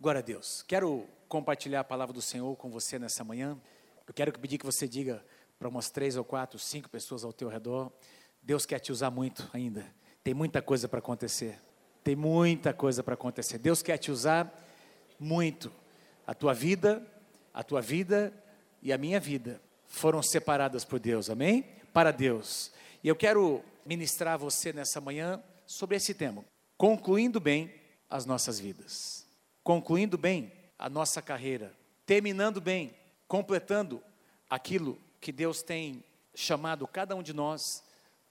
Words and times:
Glória 0.00 0.20
a 0.20 0.22
Deus. 0.22 0.64
Quero 0.66 1.06
compartilhar 1.28 1.80
a 1.80 1.84
palavra 1.84 2.14
do 2.14 2.22
Senhor 2.22 2.56
com 2.56 2.70
você 2.70 2.98
nessa 2.98 3.22
manhã. 3.22 3.60
Eu 4.06 4.14
quero 4.14 4.32
pedir 4.38 4.56
que 4.56 4.64
você 4.64 4.88
diga 4.88 5.22
para 5.58 5.68
umas 5.68 5.90
três 5.90 6.16
ou 6.16 6.24
quatro, 6.24 6.58
cinco 6.58 6.88
pessoas 6.88 7.22
ao 7.22 7.34
teu 7.34 7.50
redor: 7.50 7.92
Deus 8.42 8.64
quer 8.64 8.78
te 8.78 8.90
usar 8.90 9.10
muito 9.10 9.46
ainda. 9.52 9.84
Tem 10.24 10.32
muita 10.32 10.62
coisa 10.62 10.88
para 10.88 11.00
acontecer. 11.00 11.60
Tem 12.02 12.16
muita 12.16 12.72
coisa 12.72 13.02
para 13.02 13.12
acontecer. 13.12 13.58
Deus 13.58 13.82
quer 13.82 13.98
te 13.98 14.10
usar 14.10 14.50
muito. 15.18 15.70
A 16.26 16.32
tua 16.32 16.54
vida, 16.54 17.06
a 17.52 17.62
tua 17.62 17.82
vida 17.82 18.32
e 18.80 18.94
a 18.94 18.96
minha 18.96 19.20
vida 19.20 19.60
foram 19.84 20.22
separadas 20.22 20.82
por 20.82 20.98
Deus, 20.98 21.28
amém? 21.28 21.62
Para 21.92 22.10
Deus. 22.10 22.72
E 23.04 23.08
eu 23.08 23.14
quero 23.14 23.62
ministrar 23.84 24.32
a 24.32 24.38
você 24.38 24.72
nessa 24.72 24.98
manhã 24.98 25.42
sobre 25.66 25.96
esse 25.96 26.14
tema, 26.14 26.42
concluindo 26.78 27.38
bem 27.38 27.70
as 28.08 28.24
nossas 28.24 28.58
vidas, 28.58 29.19
concluindo 29.70 30.18
bem 30.18 30.50
a 30.76 30.90
nossa 30.90 31.22
carreira, 31.22 31.72
terminando 32.04 32.60
bem, 32.60 32.92
completando 33.28 34.02
aquilo 34.48 34.98
que 35.20 35.30
Deus 35.30 35.62
tem 35.62 36.02
chamado 36.34 36.88
cada 36.88 37.14
um 37.14 37.22
de 37.22 37.32
nós 37.32 37.80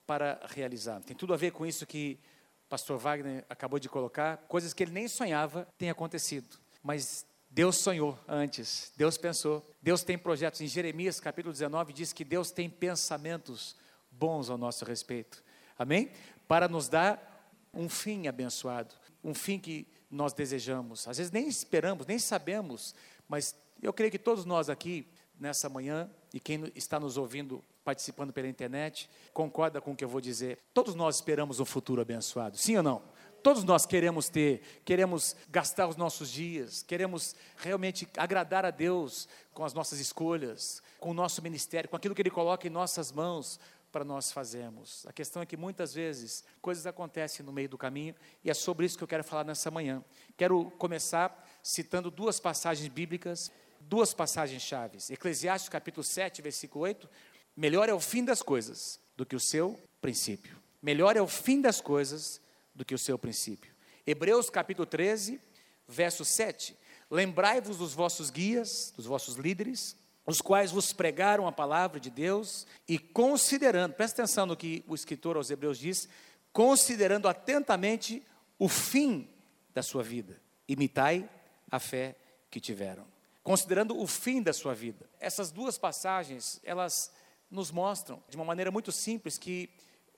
para 0.06 0.38
realizar. 0.50 1.00
Tem 1.00 1.16
tudo 1.16 1.34
a 1.34 1.38
ver 1.38 1.54
com 1.54 1.66
isso 1.66 1.88
que 1.88 2.20
o 2.66 2.68
pastor 2.68 2.98
Wagner 2.98 3.46
acabou 3.50 3.80
de 3.80 3.88
colocar, 3.88 4.36
coisas 4.50 4.74
que 4.74 4.84
ele 4.84 4.92
nem 4.92 5.08
sonhava 5.08 5.66
têm 5.78 5.90
acontecido, 5.90 6.60
mas 6.84 7.26
Deus 7.50 7.78
sonhou 7.78 8.20
antes, 8.28 8.92
Deus 8.98 9.18
pensou, 9.18 9.66
Deus 9.82 10.04
tem 10.04 10.18
projetos. 10.18 10.60
Em 10.60 10.68
Jeremias 10.68 11.22
capítulo 11.22 11.54
19 11.54 11.94
diz 11.94 12.12
que 12.12 12.26
Deus 12.26 12.52
tem 12.52 12.70
pensamentos 12.70 13.78
bons 14.12 14.50
ao 14.50 14.58
nosso 14.58 14.84
respeito, 14.84 15.42
amém? 15.78 16.12
Para 16.50 16.68
nos 16.68 16.90
dar 16.90 17.50
um 17.74 17.88
fim 17.88 18.28
abençoado, 18.28 18.94
um 19.24 19.34
fim 19.34 19.58
que 19.58 19.88
nós 20.10 20.34
desejamos. 20.34 21.08
Às 21.08 21.18
vezes 21.18 21.32
nem 21.32 21.48
esperamos, 21.48 22.06
nem 22.06 22.18
sabemos, 22.18 22.96
mas 23.28 23.56
eu 23.82 23.94
creio 23.94 24.12
que 24.12 24.20
todos 24.20 24.46
nós 24.46 24.70
aqui, 24.70 25.08
nessa 25.40 25.70
manhã, 25.70 26.10
e 26.34 26.40
quem 26.40 26.72
está 26.76 27.00
nos 27.00 27.18
ouvindo, 27.18 27.64
participando 27.84 28.34
pela 28.34 28.48
internet, 28.48 29.10
concorda 29.34 29.80
com 29.80 29.92
o 29.92 29.96
que 29.96 30.04
eu 30.04 30.10
vou 30.10 30.20
dizer. 30.20 30.60
Todos 30.74 30.96
nós 30.96 31.16
esperamos 31.16 31.60
um 31.60 31.66
futuro 31.66 32.02
abençoado, 32.02 32.58
sim 32.58 32.76
ou 32.76 32.84
não? 32.84 33.02
Todos 33.42 33.64
nós 33.64 33.86
queremos 33.86 34.28
ter, 34.28 34.82
queremos 34.84 35.36
gastar 35.50 35.88
os 35.88 35.96
nossos 35.96 36.30
dias, 36.30 36.84
queremos 36.84 37.36
realmente 37.58 38.08
agradar 38.18 38.66
a 38.66 38.72
Deus 38.72 39.30
com 39.54 39.64
as 39.64 39.74
nossas 39.74 40.00
escolhas, 40.00 40.84
com 41.00 41.12
o 41.12 41.14
nosso 41.14 41.42
ministério, 41.42 41.90
com 41.90 41.96
aquilo 41.96 42.14
que 42.14 42.22
Ele 42.22 42.30
coloca 42.30 42.68
em 42.68 42.70
nossas 42.70 43.14
mãos 43.14 43.58
para 43.92 44.06
nós 44.06 44.32
fazermos. 44.32 45.06
A 45.08 45.14
questão 45.14 45.42
é 45.42 45.46
que 45.46 45.58
muitas 45.58 45.94
vezes 45.94 46.44
coisas 46.62 46.86
acontecem 46.86 47.46
no 47.46 47.52
meio 47.52 47.70
do 47.70 47.78
caminho 47.78 48.16
e 48.44 48.50
é 48.50 48.54
sobre 48.54 48.86
isso 48.86 48.98
que 48.98 49.04
eu 49.04 49.08
quero 49.08 49.24
falar 49.24 49.44
nessa 49.44 49.72
manhã. 49.72 50.04
Quero 50.38 50.72
começar 50.72 51.48
citando 51.64 52.12
duas 52.12 52.40
passagens 52.40 52.88
bíblicas, 52.88 53.52
duas 53.82 54.14
passagens 54.14 54.62
chaves. 54.62 55.10
Eclesiastes 55.10 55.70
capítulo 55.70 56.04
7, 56.04 56.42
versículo 56.42 56.86
8. 56.86 57.10
Melhor 57.56 57.90
é 57.90 57.94
o 57.94 58.00
fim 58.00 58.24
das 58.24 58.42
coisas 58.42 59.00
do 59.16 59.26
que 59.26 59.36
o 59.36 59.40
seu 59.40 59.80
princípio. 60.02 60.58
Melhor 60.82 61.18
é 61.18 61.22
o 61.22 61.28
fim 61.28 61.60
das 61.60 61.82
coisas 61.82 62.40
do 62.74 62.86
que 62.86 62.96
o 62.96 63.00
seu 63.00 63.20
princípio. 63.20 63.74
Hebreus 64.06 64.50
capítulo 64.50 64.86
13, 64.86 65.42
verso 65.88 66.24
7. 66.24 66.78
Lembrai-vos 67.12 67.78
dos 67.78 67.94
vossos 67.94 68.30
guias, 68.30 68.94
dos 68.96 69.06
vossos 69.06 69.36
líderes, 69.36 69.96
os 70.30 70.42
quais 70.42 70.72
vos 70.72 70.94
pregaram 70.94 71.48
a 71.48 71.52
palavra 71.52 72.00
de 72.00 72.10
Deus 72.10 72.68
e 72.88 72.98
considerando, 72.98 73.94
presta 73.94 74.22
atenção 74.22 74.46
no 74.46 74.58
que 74.58 74.84
o 74.88 74.96
escritor 74.96 75.38
aos 75.38 75.50
Hebreus 75.50 75.78
diz, 75.78 76.08
considerando 76.52 77.28
atentamente 77.28 78.24
o 78.58 78.68
fim 78.68 79.30
da 79.74 79.82
sua 79.82 80.04
vida, 80.04 80.40
imitai 80.68 81.30
a 81.72 81.80
fé 81.80 82.16
que 82.50 82.60
tiveram. 82.60 83.06
Considerando 83.44 83.98
o 83.98 84.06
fim 84.06 84.42
da 84.42 84.54
sua 84.54 84.74
vida. 84.74 85.10
Essas 85.20 85.52
duas 85.52 85.78
passagens, 85.78 86.60
elas 86.64 87.12
nos 87.50 87.72
mostram 87.72 88.22
de 88.28 88.36
uma 88.36 88.46
maneira 88.46 88.70
muito 88.70 88.92
simples 88.92 89.38
que 89.38 89.70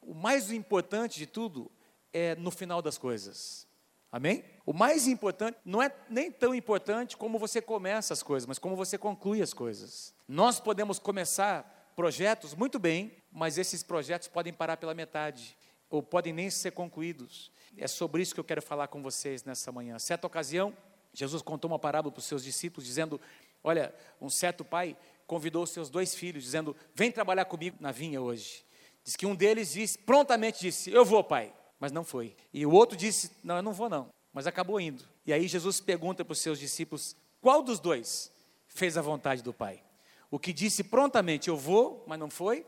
o 0.01 0.13
mais 0.13 0.51
importante 0.51 1.17
de 1.17 1.27
tudo 1.27 1.71
é 2.11 2.35
no 2.35 2.51
final 2.51 2.81
das 2.81 2.97
coisas. 2.97 3.67
Amém? 4.11 4.43
O 4.65 4.73
mais 4.73 5.07
importante 5.07 5.57
não 5.63 5.81
é 5.81 5.89
nem 6.09 6.29
tão 6.29 6.53
importante 6.53 7.15
como 7.15 7.39
você 7.39 7.61
começa 7.61 8.13
as 8.13 8.21
coisas, 8.21 8.45
mas 8.45 8.59
como 8.59 8.75
você 8.75 8.97
conclui 8.97 9.41
as 9.41 9.53
coisas. 9.53 10.13
Nós 10.27 10.59
podemos 10.59 10.99
começar 10.99 11.93
projetos 11.95 12.53
muito 12.53 12.77
bem, 12.77 13.15
mas 13.31 13.57
esses 13.57 13.81
projetos 13.83 14.27
podem 14.27 14.51
parar 14.51 14.75
pela 14.75 14.93
metade 14.93 15.57
ou 15.89 16.03
podem 16.03 16.33
nem 16.33 16.49
ser 16.49 16.71
concluídos. 16.71 17.51
É 17.77 17.87
sobre 17.87 18.21
isso 18.21 18.33
que 18.33 18.39
eu 18.39 18.43
quero 18.43 18.61
falar 18.61 18.87
com 18.87 19.01
vocês 19.01 19.45
nessa 19.45 19.71
manhã. 19.71 19.97
Certa 19.97 20.27
ocasião, 20.27 20.75
Jesus 21.13 21.41
contou 21.41 21.71
uma 21.71 21.79
parábola 21.79 22.11
para 22.11 22.19
os 22.19 22.25
seus 22.25 22.43
discípulos, 22.43 22.85
dizendo: 22.85 23.19
Olha, 23.63 23.95
um 24.19 24.29
certo 24.29 24.65
pai 24.65 24.97
convidou 25.25 25.65
seus 25.65 25.89
dois 25.89 26.13
filhos, 26.13 26.43
dizendo: 26.43 26.75
Vem 26.93 27.11
trabalhar 27.13 27.45
comigo 27.45 27.77
na 27.79 27.93
vinha 27.93 28.21
hoje. 28.21 28.65
Diz 29.05 29.15
que 29.15 29.25
um 29.25 29.35
deles 29.35 29.71
disse, 29.71 29.97
prontamente 29.97 30.59
disse: 30.59 30.91
Eu 30.91 31.05
vou, 31.05 31.23
pai 31.23 31.53
mas 31.81 31.91
não 31.91 32.03
foi. 32.03 32.35
E 32.53 32.63
o 32.63 32.71
outro 32.71 32.95
disse: 32.95 33.31
Não, 33.43 33.55
eu 33.55 33.63
não 33.63 33.73
vou, 33.73 33.89
não. 33.89 34.09
Mas 34.31 34.45
acabou 34.45 34.79
indo. 34.79 35.03
E 35.25 35.33
aí 35.33 35.47
Jesus 35.47 35.81
pergunta 35.81 36.23
para 36.23 36.31
os 36.31 36.39
seus 36.39 36.59
discípulos: 36.59 37.15
Qual 37.41 37.63
dos 37.63 37.79
dois 37.79 38.31
fez 38.67 38.97
a 38.97 39.01
vontade 39.01 39.41
do 39.41 39.51
Pai? 39.51 39.83
O 40.29 40.37
que 40.37 40.53
disse 40.53 40.83
prontamente: 40.83 41.49
Eu 41.49 41.57
vou, 41.57 42.05
mas 42.07 42.19
não 42.19 42.29
foi? 42.29 42.63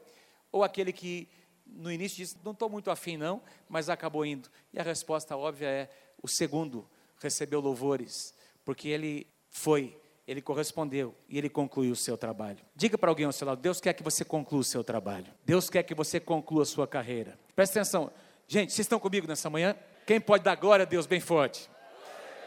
Ou 0.51 0.63
aquele 0.63 0.91
que 0.91 1.29
no 1.67 1.91
início 1.91 2.17
disse: 2.17 2.37
Não 2.43 2.53
estou 2.53 2.67
muito 2.67 2.89
afim, 2.89 3.15
não, 3.15 3.39
mas 3.69 3.87
acabou 3.87 4.25
indo? 4.25 4.49
E 4.73 4.79
a 4.79 4.83
resposta 4.83 5.37
óbvia 5.37 5.67
é: 5.67 5.89
O 6.21 6.27
segundo 6.27 6.89
recebeu 7.21 7.61
louvores, 7.61 8.33
porque 8.65 8.89
ele 8.89 9.27
foi 9.51 9.95
ele 10.25 10.41
correspondeu 10.41 11.13
e 11.27 11.37
ele 11.37 11.49
concluiu 11.49 11.91
o 11.91 11.97
seu 11.97 12.17
trabalho. 12.17 12.59
Diga 12.75 12.97
para 12.97 13.11
alguém 13.11 13.25
ao 13.25 13.31
seu 13.31 13.45
lado: 13.45 13.61
Deus 13.61 13.79
quer 13.79 13.93
que 13.93 14.01
você 14.01 14.25
conclua 14.25 14.61
o 14.61 14.63
seu 14.63 14.83
trabalho. 14.83 15.27
Deus 15.45 15.69
quer 15.69 15.83
que 15.83 15.93
você 15.93 16.19
conclua 16.19 16.63
a 16.63 16.65
sua 16.65 16.87
carreira. 16.87 17.37
Presta 17.55 17.79
atenção. 17.79 18.11
Gente, 18.53 18.71
vocês 18.71 18.85
estão 18.85 18.99
comigo 18.99 19.25
nessa 19.25 19.49
manhã? 19.49 19.75
Quem 20.05 20.21
pode 20.21 20.43
dar 20.43 20.53
glória 20.53 20.83
a 20.83 20.85
Deus 20.85 21.07
bem 21.07 21.19
forte? 21.19 21.67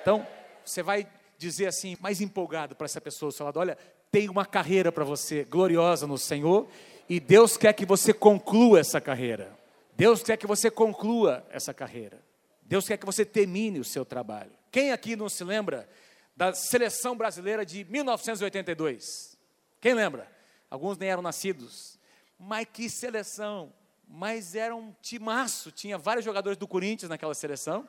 Então, 0.00 0.24
você 0.64 0.80
vai 0.80 1.04
dizer 1.36 1.66
assim, 1.66 1.96
mais 1.98 2.20
empolgado 2.20 2.76
para 2.76 2.84
essa 2.84 3.00
pessoa 3.00 3.32
seu 3.32 3.44
lado: 3.44 3.58
olha, 3.58 3.76
tem 4.08 4.28
uma 4.28 4.46
carreira 4.46 4.92
para 4.92 5.02
você 5.02 5.42
gloriosa 5.42 6.06
no 6.06 6.16
Senhor 6.16 6.68
e 7.08 7.18
Deus 7.18 7.56
quer 7.56 7.72
que 7.72 7.84
você 7.84 8.12
conclua 8.12 8.78
essa 8.78 9.00
carreira. 9.00 9.52
Deus 9.96 10.22
quer 10.22 10.36
que 10.36 10.46
você 10.46 10.70
conclua 10.70 11.44
essa 11.50 11.74
carreira. 11.74 12.22
Deus 12.62 12.86
quer 12.86 12.98
que 12.98 13.04
você 13.04 13.24
termine 13.24 13.80
o 13.80 13.84
seu 13.84 14.04
trabalho. 14.04 14.52
Quem 14.70 14.92
aqui 14.92 15.16
não 15.16 15.28
se 15.28 15.42
lembra 15.42 15.88
da 16.36 16.52
seleção 16.54 17.16
brasileira 17.16 17.66
de 17.66 17.84
1982? 17.84 19.36
Quem 19.80 19.92
lembra? 19.92 20.30
Alguns 20.70 20.96
nem 20.98 21.08
eram 21.08 21.20
nascidos. 21.20 21.98
Mas 22.38 22.64
que 22.72 22.88
seleção! 22.88 23.72
Mas 24.06 24.54
era 24.54 24.74
um 24.74 24.94
timaço. 25.02 25.72
Tinha 25.72 25.98
vários 25.98 26.24
jogadores 26.24 26.56
do 26.56 26.68
Corinthians 26.68 27.08
naquela 27.08 27.34
seleção. 27.34 27.88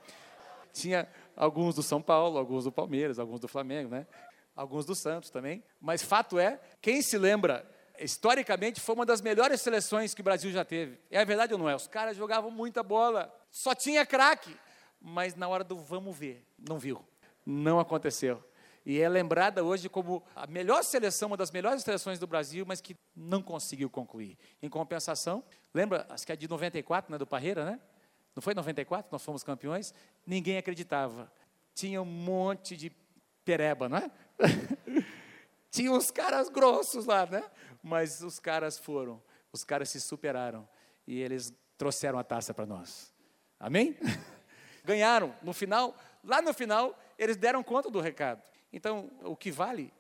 Tinha 0.74 1.08
alguns 1.36 1.76
do 1.76 1.84
São 1.84 2.02
Paulo, 2.02 2.38
alguns 2.38 2.64
do 2.64 2.72
Palmeiras, 2.72 3.20
alguns 3.20 3.40
do 3.40 3.48
Flamengo, 3.48 3.90
né? 3.90 4.08
Alguns 4.56 4.86
do 4.86 4.96
Santos 4.96 5.30
também. 5.30 5.64
Mas 5.80 6.02
fato 6.02 6.40
é, 6.40 6.60
quem 6.82 7.02
se 7.02 7.18
lembra, 7.18 7.70
historicamente 8.00 8.82
foi 8.82 8.96
uma 8.96 9.06
das 9.06 9.22
melhores 9.22 9.62
seleções 9.62 10.14
que 10.14 10.22
o 10.22 10.24
Brasil 10.24 10.52
já 10.52 10.66
teve. 10.66 11.00
É 11.12 11.24
verdade 11.24 11.54
ou 11.54 11.60
não 11.60 11.70
é? 11.70 11.76
Os 11.76 11.88
caras 11.88 12.18
jogavam 12.18 12.50
muita 12.50 12.82
bola, 12.82 13.34
só 13.52 13.76
tinha 13.76 14.06
craque. 14.06 14.56
Mas 15.00 15.36
na 15.36 15.48
hora 15.48 15.64
do 15.64 15.78
vamos 15.78 16.18
ver, 16.18 16.44
não 16.58 16.80
viu. 16.80 17.06
Não 17.46 17.80
aconteceu 17.80 18.44
e 18.90 19.02
é 19.02 19.10
lembrada 19.10 19.66
hoje 19.66 19.90
como 19.90 20.24
a 20.34 20.48
melhor 20.48 20.82
seleção, 20.82 21.28
uma 21.28 21.36
das 21.36 21.52
melhores 21.52 21.84
seleções 21.84 22.20
do 22.20 22.26
Brasil, 22.26 22.66
mas 22.66 22.80
que 22.80 22.96
não 23.14 23.42
conseguiu 23.42 23.90
concluir. 23.90 24.38
Em 24.62 24.70
compensação, 24.70 25.44
lembra, 25.74 26.08
acho 26.10 26.26
que 26.26 26.32
é 26.32 26.38
de 26.38 26.48
94, 26.48 27.12
né, 27.12 27.18
do 27.18 27.28
Parreira, 27.28 27.66
né? 27.66 27.82
Não 28.34 28.42
foi 28.42 28.54
94, 28.54 29.10
nós 29.12 29.22
fomos 29.22 29.44
campeões? 29.44 29.94
Ninguém 30.26 30.58
acreditava. 30.58 31.30
Tinha 31.76 32.02
um 32.02 32.06
monte 32.06 32.78
de 32.78 32.90
pereba, 33.44 33.90
não 33.90 33.98
é? 33.98 34.10
Tinha 35.70 35.92
uns 35.92 36.10
caras 36.10 36.48
grossos 36.48 37.06
lá, 37.06 37.26
né? 37.26 37.44
Mas 37.84 38.22
os 38.22 38.40
caras 38.40 38.80
foram, 38.80 39.22
os 39.52 39.66
caras 39.66 39.90
se 39.90 40.00
superaram 40.00 40.66
e 41.06 41.20
eles 41.20 41.54
trouxeram 41.78 42.18
a 42.18 42.24
taça 42.24 42.54
para 42.54 42.66
nós. 42.66 43.14
Amém? 43.60 43.98
Ganharam. 44.86 45.36
No 45.44 45.52
final, 45.52 45.94
lá 46.24 46.42
no 46.42 46.54
final, 46.54 46.98
eles 47.18 47.36
deram 47.36 47.62
conta 47.62 47.90
do 47.92 48.00
recado. 48.00 48.42
Então, 48.72 49.12
o 49.24 49.36
que 49.36 49.52
vale? 49.52 49.94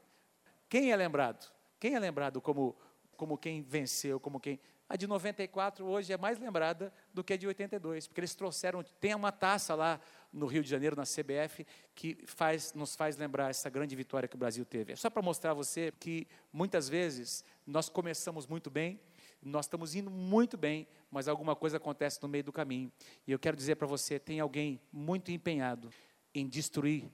Quem 0.69 0.91
é 0.91 0.95
lembrado? 0.95 1.51
Quem 1.79 1.95
é 1.95 1.99
lembrado 1.99 2.41
como, 2.41 2.75
como 3.15 3.37
quem 3.37 3.61
venceu, 3.61 4.19
como 4.19 4.39
quem. 4.39 4.59
A 4.89 4.95
de 4.95 5.05
94 5.05 5.85
hoje 5.85 6.13
é 6.13 6.17
mais 6.17 6.39
lembrada 6.39 6.93
do 7.13 7.23
que 7.23 7.33
a 7.33 7.37
de 7.37 7.45
82, 7.45 8.07
porque 8.07 8.21
eles 8.21 8.33
trouxeram, 8.33 8.83
tem 9.01 9.13
uma 9.13 9.31
taça 9.31 9.75
lá 9.75 9.99
no 10.31 10.45
Rio 10.45 10.63
de 10.63 10.69
Janeiro, 10.69 10.95
na 10.95 11.03
CBF, 11.03 11.65
que 11.93 12.17
faz, 12.25 12.73
nos 12.73 12.95
faz 12.95 13.17
lembrar 13.17 13.49
essa 13.49 13.69
grande 13.69 13.95
vitória 13.95 14.29
que 14.29 14.35
o 14.35 14.39
Brasil 14.39 14.65
teve. 14.65 14.93
É 14.93 14.95
só 14.95 15.09
para 15.09 15.21
mostrar 15.21 15.51
a 15.51 15.53
você 15.53 15.91
que 15.99 16.25
muitas 16.53 16.87
vezes 16.87 17.43
nós 17.65 17.89
começamos 17.89 18.47
muito 18.47 18.69
bem, 18.69 18.99
nós 19.41 19.65
estamos 19.65 19.93
indo 19.93 20.09
muito 20.09 20.57
bem, 20.57 20.87
mas 21.11 21.27
alguma 21.27 21.55
coisa 21.55 21.77
acontece 21.77 22.21
no 22.21 22.27
meio 22.27 22.43
do 22.43 22.53
caminho. 22.53 22.91
E 23.25 23.31
eu 23.31 23.39
quero 23.39 23.57
dizer 23.57 23.75
para 23.75 23.87
você: 23.87 24.17
tem 24.17 24.39
alguém 24.39 24.79
muito 24.91 25.31
empenhado 25.31 25.89
em 26.33 26.47
destruir 26.47 27.11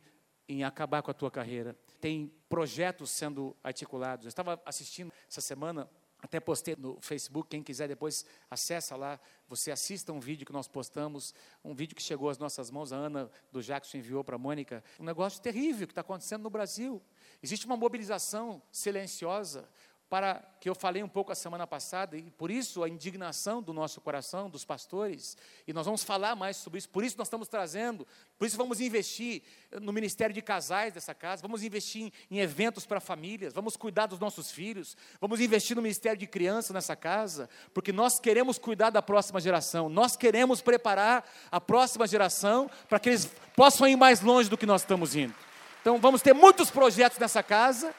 em 0.48 0.64
acabar 0.64 1.02
com 1.02 1.12
a 1.12 1.14
tua 1.14 1.32
carreira. 1.32 1.76
Tem 2.00 2.32
projetos 2.50 3.10
sendo 3.10 3.56
articulados. 3.64 4.26
Eu 4.26 4.30
estava 4.30 4.62
assistindo 4.66 5.12
essa 5.30 5.42
semana, 5.42 5.90
até 6.24 6.40
postei 6.40 6.76
no 6.78 6.98
Facebook, 7.02 7.50
quem 7.50 7.62
quiser 7.62 7.88
depois 7.88 8.26
acessa 8.50 8.96
lá, 8.96 9.20
você 9.48 9.72
assista 9.72 10.14
um 10.14 10.22
vídeo 10.22 10.46
que 10.46 10.54
nós 10.54 10.70
postamos, 10.70 11.36
um 11.62 11.74
vídeo 11.74 11.96
que 11.96 12.02
chegou 12.02 12.30
às 12.30 12.38
nossas 12.38 12.72
mãos, 12.72 12.94
a 12.94 12.96
Ana 12.96 13.30
do 13.52 13.62
Jackson 13.62 13.98
enviou 13.98 14.24
para 14.24 14.38
a 14.38 14.40
Mônica, 14.40 14.82
um 14.98 15.04
negócio 15.04 15.42
terrível 15.42 15.86
que 15.86 15.92
está 15.92 16.00
acontecendo 16.00 16.44
no 16.44 16.50
Brasil. 16.50 17.02
Existe 17.42 17.66
uma 17.66 17.76
mobilização 17.76 18.62
silenciosa, 18.72 19.70
para 20.10 20.44
que 20.60 20.70
eu 20.70 20.76
falei 20.76 21.04
um 21.04 21.08
pouco 21.08 21.32
a 21.32 21.36
semana 21.36 21.66
passada, 21.66 22.16
e 22.16 22.30
por 22.32 22.52
isso 22.52 22.84
a 22.84 22.88
indignação 22.88 23.62
do 23.62 23.74
nosso 23.74 24.00
coração, 24.00 24.50
dos 24.50 24.64
pastores, 24.64 25.36
e 25.68 25.74
nós 25.74 25.86
vamos 25.86 26.04
falar 26.04 26.36
mais 26.36 26.56
sobre 26.56 26.78
isso, 26.78 26.88
por 26.90 27.04
isso 27.04 27.18
nós 27.18 27.28
estamos 27.28 27.48
trazendo, 27.48 28.08
por 28.38 28.46
isso 28.46 28.56
vamos 28.56 28.80
investir 28.80 29.42
no 29.82 29.92
ministério 29.92 30.34
de 30.34 30.42
casais 30.42 30.94
dessa 30.94 31.14
casa, 31.14 31.42
vamos 31.42 31.64
investir 31.64 32.04
em, 32.04 32.12
em 32.30 32.40
eventos 32.40 32.86
para 32.86 33.00
famílias, 33.00 33.54
vamos 33.54 33.76
cuidar 33.76 34.06
dos 34.06 34.20
nossos 34.20 34.52
filhos, 34.52 34.96
vamos 35.20 35.40
investir 35.40 35.76
no 35.76 35.82
ministério 35.82 36.20
de 36.20 36.28
criança 36.28 36.74
nessa 36.74 36.96
casa, 36.96 37.50
porque 37.74 37.92
nós 37.92 38.20
queremos 38.20 38.58
cuidar 38.58 38.92
da 38.92 39.02
próxima 39.02 39.42
geração, 39.42 39.90
nós 39.90 40.16
queremos 40.16 40.62
preparar 40.62 41.28
a 41.52 41.60
próxima 41.60 42.08
geração 42.08 42.70
para 42.88 43.00
que 43.00 43.10
eles 43.10 43.30
possam 43.56 43.88
ir 43.88 43.96
mais 43.96 44.22
longe 44.22 44.50
do 44.50 44.58
que 44.58 44.66
nós 44.66 44.82
estamos 44.82 45.16
indo. 45.16 45.34
Então 45.82 46.00
vamos 46.00 46.22
ter 46.22 46.34
muitos 46.34 46.72
projetos 46.72 47.20
nessa 47.20 47.44
casa, 47.44 47.94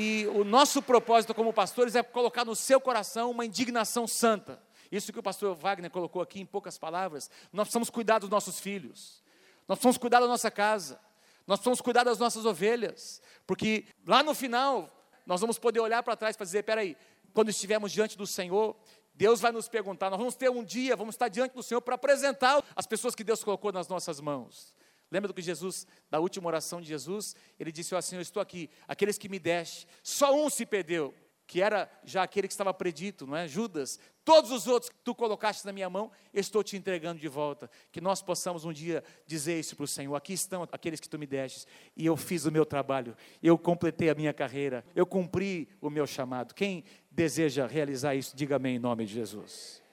e 0.00 0.28
o 0.28 0.44
nosso 0.44 0.80
propósito 0.80 1.34
como 1.34 1.52
pastores 1.52 1.96
é 1.96 2.04
colocar 2.04 2.44
no 2.44 2.54
seu 2.54 2.80
coração 2.80 3.32
uma 3.32 3.44
indignação 3.44 4.06
santa. 4.06 4.62
Isso 4.92 5.12
que 5.12 5.18
o 5.18 5.22
pastor 5.24 5.56
Wagner 5.56 5.90
colocou 5.90 6.22
aqui 6.22 6.40
em 6.40 6.46
poucas 6.46 6.78
palavras. 6.78 7.28
Nós 7.52 7.64
precisamos 7.64 7.90
cuidar 7.90 8.20
dos 8.20 8.30
nossos 8.30 8.60
filhos. 8.60 9.20
Nós 9.66 9.76
precisamos 9.76 9.98
cuidar 9.98 10.20
da 10.20 10.28
nossa 10.28 10.52
casa. 10.52 11.00
Nós 11.48 11.58
precisamos 11.58 11.80
cuidar 11.80 12.04
das 12.04 12.16
nossas 12.16 12.46
ovelhas. 12.46 13.20
Porque 13.44 13.86
lá 14.06 14.22
no 14.22 14.36
final, 14.36 14.88
nós 15.26 15.40
vamos 15.40 15.58
poder 15.58 15.80
olhar 15.80 16.00
para 16.04 16.14
trás 16.14 16.36
para 16.36 16.44
dizer: 16.44 16.62
peraí, 16.62 16.96
quando 17.34 17.48
estivermos 17.48 17.90
diante 17.90 18.16
do 18.16 18.24
Senhor, 18.24 18.76
Deus 19.16 19.40
vai 19.40 19.50
nos 19.50 19.68
perguntar. 19.68 20.10
Nós 20.10 20.18
vamos 20.20 20.36
ter 20.36 20.48
um 20.48 20.62
dia, 20.62 20.94
vamos 20.94 21.16
estar 21.16 21.26
diante 21.26 21.56
do 21.56 21.62
Senhor 21.62 21.80
para 21.80 21.96
apresentar 21.96 22.62
as 22.76 22.86
pessoas 22.86 23.16
que 23.16 23.24
Deus 23.24 23.42
colocou 23.42 23.72
nas 23.72 23.88
nossas 23.88 24.20
mãos. 24.20 24.72
Lembra 25.10 25.28
do 25.28 25.34
que 25.34 25.42
Jesus, 25.42 25.86
da 26.10 26.20
última 26.20 26.48
oração 26.48 26.80
de 26.80 26.88
Jesus? 26.88 27.34
Ele 27.58 27.72
disse: 27.72 27.90
Senhor, 28.02 28.20
eu 28.20 28.22
estou 28.22 28.40
aqui, 28.40 28.68
aqueles 28.86 29.16
que 29.16 29.28
me 29.28 29.38
deste, 29.38 29.86
só 30.02 30.34
um 30.34 30.50
se 30.50 30.66
perdeu, 30.66 31.14
que 31.46 31.62
era 31.62 31.90
já 32.04 32.22
aquele 32.22 32.46
que 32.46 32.52
estava 32.52 32.74
predito, 32.74 33.26
não 33.26 33.34
é? 33.34 33.48
Judas. 33.48 33.98
Todos 34.22 34.50
os 34.50 34.66
outros 34.66 34.90
que 34.90 34.96
tu 35.02 35.14
colocaste 35.14 35.64
na 35.64 35.72
minha 35.72 35.88
mão, 35.88 36.12
estou 36.34 36.62
te 36.62 36.76
entregando 36.76 37.18
de 37.18 37.26
volta. 37.26 37.70
Que 37.90 38.02
nós 38.02 38.20
possamos 38.20 38.66
um 38.66 38.72
dia 38.72 39.02
dizer 39.26 39.58
isso 39.58 39.74
para 39.74 39.84
o 39.84 39.88
Senhor: 39.88 40.14
aqui 40.14 40.34
estão 40.34 40.68
aqueles 40.70 41.00
que 41.00 41.08
tu 41.08 41.18
me 41.18 41.26
destes, 41.26 41.66
e 41.96 42.04
eu 42.04 42.16
fiz 42.18 42.44
o 42.44 42.52
meu 42.52 42.66
trabalho, 42.66 43.16
eu 43.42 43.56
completei 43.56 44.10
a 44.10 44.14
minha 44.14 44.34
carreira, 44.34 44.84
eu 44.94 45.06
cumpri 45.06 45.70
o 45.80 45.88
meu 45.88 46.06
chamado. 46.06 46.54
Quem 46.54 46.84
deseja 47.10 47.66
realizar 47.66 48.14
isso, 48.14 48.36
diga 48.36 48.56
amém 48.56 48.76
em 48.76 48.78
nome 48.78 49.06
de 49.06 49.14
Jesus. 49.14 49.87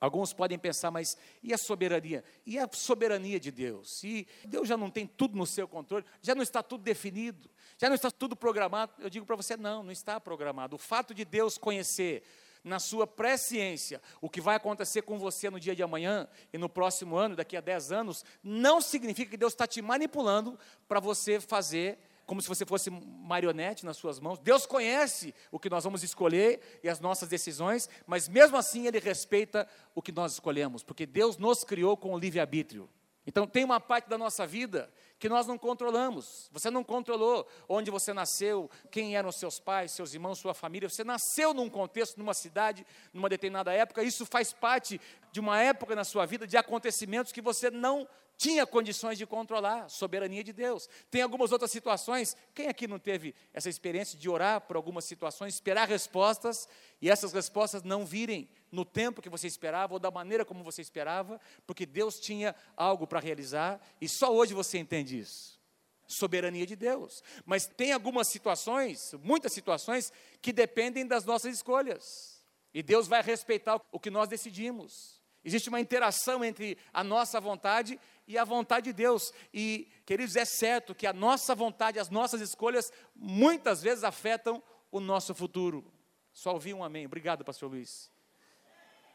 Alguns 0.00 0.32
podem 0.32 0.58
pensar, 0.58 0.90
mas 0.90 1.16
e 1.42 1.52
a 1.52 1.58
soberania? 1.58 2.24
E 2.46 2.58
a 2.58 2.66
soberania 2.72 3.38
de 3.38 3.50
Deus? 3.50 4.02
E 4.02 4.26
Deus 4.46 4.66
já 4.66 4.76
não 4.76 4.90
tem 4.90 5.06
tudo 5.06 5.36
no 5.36 5.46
seu 5.46 5.68
controle, 5.68 6.06
já 6.22 6.34
não 6.34 6.42
está 6.42 6.62
tudo 6.62 6.82
definido, 6.82 7.50
já 7.76 7.88
não 7.88 7.94
está 7.94 8.10
tudo 8.10 8.34
programado. 8.34 8.92
Eu 8.98 9.10
digo 9.10 9.26
para 9.26 9.36
você, 9.36 9.56
não, 9.58 9.82
não 9.82 9.92
está 9.92 10.18
programado. 10.18 10.76
O 10.76 10.78
fato 10.78 11.12
de 11.12 11.24
Deus 11.24 11.58
conhecer 11.58 12.22
na 12.64 12.78
sua 12.78 13.06
presciência 13.06 14.00
o 14.20 14.28
que 14.28 14.40
vai 14.40 14.56
acontecer 14.56 15.02
com 15.02 15.18
você 15.18 15.50
no 15.50 15.60
dia 15.60 15.74
de 15.74 15.82
amanhã 15.82 16.28
e 16.52 16.58
no 16.58 16.68
próximo 16.68 17.16
ano, 17.16 17.36
daqui 17.36 17.56
a 17.56 17.60
10 17.60 17.92
anos, 17.92 18.24
não 18.42 18.80
significa 18.80 19.30
que 19.30 19.36
Deus 19.36 19.52
está 19.52 19.66
te 19.66 19.82
manipulando 19.82 20.58
para 20.88 21.00
você 21.00 21.40
fazer 21.40 21.98
como 22.30 22.40
se 22.40 22.46
você 22.46 22.64
fosse 22.64 22.90
marionete 22.90 23.84
nas 23.84 23.96
suas 23.96 24.20
mãos. 24.20 24.38
Deus 24.38 24.64
conhece 24.64 25.34
o 25.50 25.58
que 25.58 25.68
nós 25.68 25.82
vamos 25.82 26.04
escolher 26.04 26.78
e 26.80 26.88
as 26.88 27.00
nossas 27.00 27.28
decisões, 27.28 27.88
mas 28.06 28.28
mesmo 28.28 28.56
assim 28.56 28.86
Ele 28.86 29.00
respeita 29.00 29.66
o 29.96 30.00
que 30.00 30.12
nós 30.12 30.34
escolhemos, 30.34 30.84
porque 30.84 31.06
Deus 31.06 31.36
nos 31.36 31.64
criou 31.64 31.96
com 31.96 32.14
o 32.14 32.18
livre-arbítrio. 32.18 32.88
Então 33.26 33.48
tem 33.48 33.64
uma 33.64 33.80
parte 33.80 34.08
da 34.08 34.16
nossa 34.16 34.46
vida 34.46 34.88
que 35.18 35.28
nós 35.28 35.44
não 35.44 35.58
controlamos. 35.58 36.48
Você 36.52 36.70
não 36.70 36.84
controlou 36.84 37.48
onde 37.68 37.90
você 37.90 38.14
nasceu, 38.14 38.70
quem 38.92 39.16
eram 39.16 39.32
seus 39.32 39.58
pais, 39.58 39.90
seus 39.90 40.14
irmãos, 40.14 40.38
sua 40.38 40.54
família. 40.54 40.88
Você 40.88 41.02
nasceu 41.02 41.52
num 41.52 41.68
contexto, 41.68 42.16
numa 42.16 42.32
cidade, 42.32 42.86
numa 43.12 43.28
determinada 43.28 43.72
época. 43.72 44.04
Isso 44.04 44.24
faz 44.24 44.52
parte 44.52 45.00
de 45.32 45.40
uma 45.40 45.60
época 45.60 45.96
na 45.96 46.04
sua 46.04 46.26
vida 46.26 46.46
de 46.46 46.56
acontecimentos 46.56 47.32
que 47.32 47.42
você 47.42 47.72
não 47.72 48.06
tinha 48.40 48.66
condições 48.66 49.18
de 49.18 49.26
controlar, 49.26 49.90
soberania 49.90 50.42
de 50.42 50.50
Deus. 50.50 50.88
Tem 51.10 51.20
algumas 51.20 51.52
outras 51.52 51.70
situações, 51.70 52.34
quem 52.54 52.68
aqui 52.68 52.88
não 52.88 52.98
teve 52.98 53.34
essa 53.52 53.68
experiência 53.68 54.18
de 54.18 54.30
orar 54.30 54.62
por 54.62 54.76
algumas 54.76 55.04
situações, 55.04 55.52
esperar 55.52 55.86
respostas 55.86 56.66
e 57.02 57.10
essas 57.10 57.34
respostas 57.34 57.82
não 57.82 58.06
virem 58.06 58.48
no 58.72 58.82
tempo 58.82 59.20
que 59.20 59.28
você 59.28 59.46
esperava 59.46 59.92
ou 59.92 59.98
da 59.98 60.10
maneira 60.10 60.42
como 60.42 60.64
você 60.64 60.80
esperava, 60.80 61.38
porque 61.66 61.84
Deus 61.84 62.18
tinha 62.18 62.56
algo 62.74 63.06
para 63.06 63.20
realizar 63.20 63.78
e 64.00 64.08
só 64.08 64.34
hoje 64.34 64.54
você 64.54 64.78
entende 64.78 65.18
isso. 65.18 65.60
Soberania 66.06 66.66
de 66.66 66.76
Deus. 66.76 67.22
Mas 67.44 67.66
tem 67.66 67.92
algumas 67.92 68.28
situações, 68.28 69.12
muitas 69.22 69.52
situações, 69.52 70.10
que 70.40 70.50
dependem 70.50 71.06
das 71.06 71.26
nossas 71.26 71.54
escolhas. 71.54 72.42
E 72.72 72.82
Deus 72.82 73.06
vai 73.06 73.20
respeitar 73.20 73.78
o 73.92 74.00
que 74.00 74.08
nós 74.08 74.30
decidimos. 74.30 75.19
Existe 75.44 75.68
uma 75.68 75.80
interação 75.80 76.44
entre 76.44 76.76
a 76.92 77.02
nossa 77.02 77.40
vontade 77.40 77.98
e 78.26 78.36
a 78.36 78.44
vontade 78.44 78.84
de 78.86 78.92
Deus. 78.92 79.32
E, 79.52 79.88
queridos, 80.04 80.36
é 80.36 80.44
certo 80.44 80.94
que 80.94 81.06
a 81.06 81.12
nossa 81.12 81.54
vontade, 81.54 81.98
as 81.98 82.10
nossas 82.10 82.40
escolhas, 82.40 82.92
muitas 83.14 83.82
vezes 83.82 84.04
afetam 84.04 84.62
o 84.90 85.00
nosso 85.00 85.34
futuro. 85.34 85.90
Só 86.32 86.52
ouvi 86.52 86.74
um 86.74 86.84
amém. 86.84 87.06
Obrigado, 87.06 87.44
pastor 87.44 87.70
Luiz. 87.70 88.10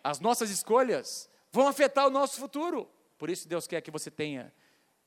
As 0.04 0.20
nossas 0.20 0.50
escolhas 0.50 1.30
vão 1.52 1.68
afetar 1.68 2.08
o 2.08 2.12
nosso 2.12 2.40
futuro. 2.40 2.90
Por 3.18 3.30
isso, 3.30 3.48
Deus 3.48 3.68
quer 3.68 3.82
que 3.82 3.92
você 3.92 4.12
tenha 4.12 4.54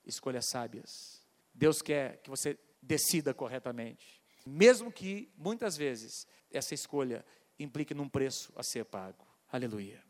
escolhas 0.07 0.47
sábias. 0.47 1.23
Deus 1.53 1.83
quer 1.83 2.19
que 2.23 2.31
você 2.31 2.59
decida 2.81 3.35
corretamente. 3.35 4.23
Mesmo 4.47 4.91
que, 4.91 5.31
muitas 5.37 5.77
vezes, 5.77 6.27
essa 6.51 6.75
escolha 6.75 7.25
implique 7.59 7.93
num 7.93 8.09
preço 8.09 8.53
a 8.57 8.63
ser 8.63 8.85
pago. 8.85 9.27
Aleluia. 9.53 10.08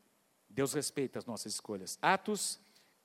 Deus 0.48 0.72
respeita 0.72 1.18
as 1.18 1.24
nossas 1.24 1.54
escolhas. 1.54 1.98
Atos, 2.00 2.58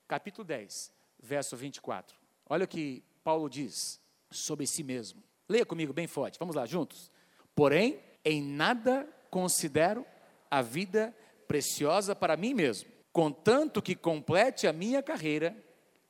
capítulo 0.07 0.45
10, 0.45 0.91
verso 1.19 1.55
24. 1.55 2.17
Olha 2.49 2.65
o 2.65 2.67
que 2.67 3.03
Paulo 3.23 3.49
diz 3.49 3.99
sobre 4.29 4.65
si 4.65 4.83
mesmo. 4.83 5.23
Leia 5.47 5.65
comigo 5.65 5.93
bem 5.93 6.07
forte. 6.07 6.39
Vamos 6.39 6.55
lá, 6.55 6.65
juntos. 6.65 7.11
Porém, 7.55 7.99
em 8.23 8.41
nada 8.41 9.07
considero 9.29 10.05
a 10.49 10.61
vida 10.61 11.15
preciosa 11.47 12.15
para 12.15 12.37
mim 12.37 12.53
mesmo, 12.53 12.89
contanto 13.11 13.81
que 13.81 13.95
complete 13.95 14.67
a 14.67 14.73
minha 14.73 15.01
carreira 15.03 15.55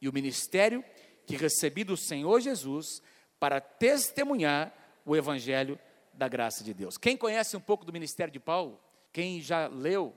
e 0.02 0.08
o 0.08 0.14
ministério 0.14 0.84
que 1.26 1.36
recebi 1.36 1.84
do 1.84 1.98
Senhor 1.98 2.40
Jesus 2.42 3.02
para 3.40 3.60
testemunhar 3.60 4.74
o 5.06 5.16
evangelho 5.16 5.80
da 6.14 6.28
graça 6.28 6.64
de 6.64 6.74
Deus. 6.74 6.98
Quem 6.98 7.18
conhece 7.18 7.58
um 7.58 7.62
pouco 7.62 7.86
do 7.86 7.94
ministério 7.94 8.32
de 8.32 8.40
Paulo, 8.40 8.80
quem 9.12 9.42
já 9.42 9.68
leu 9.68 10.14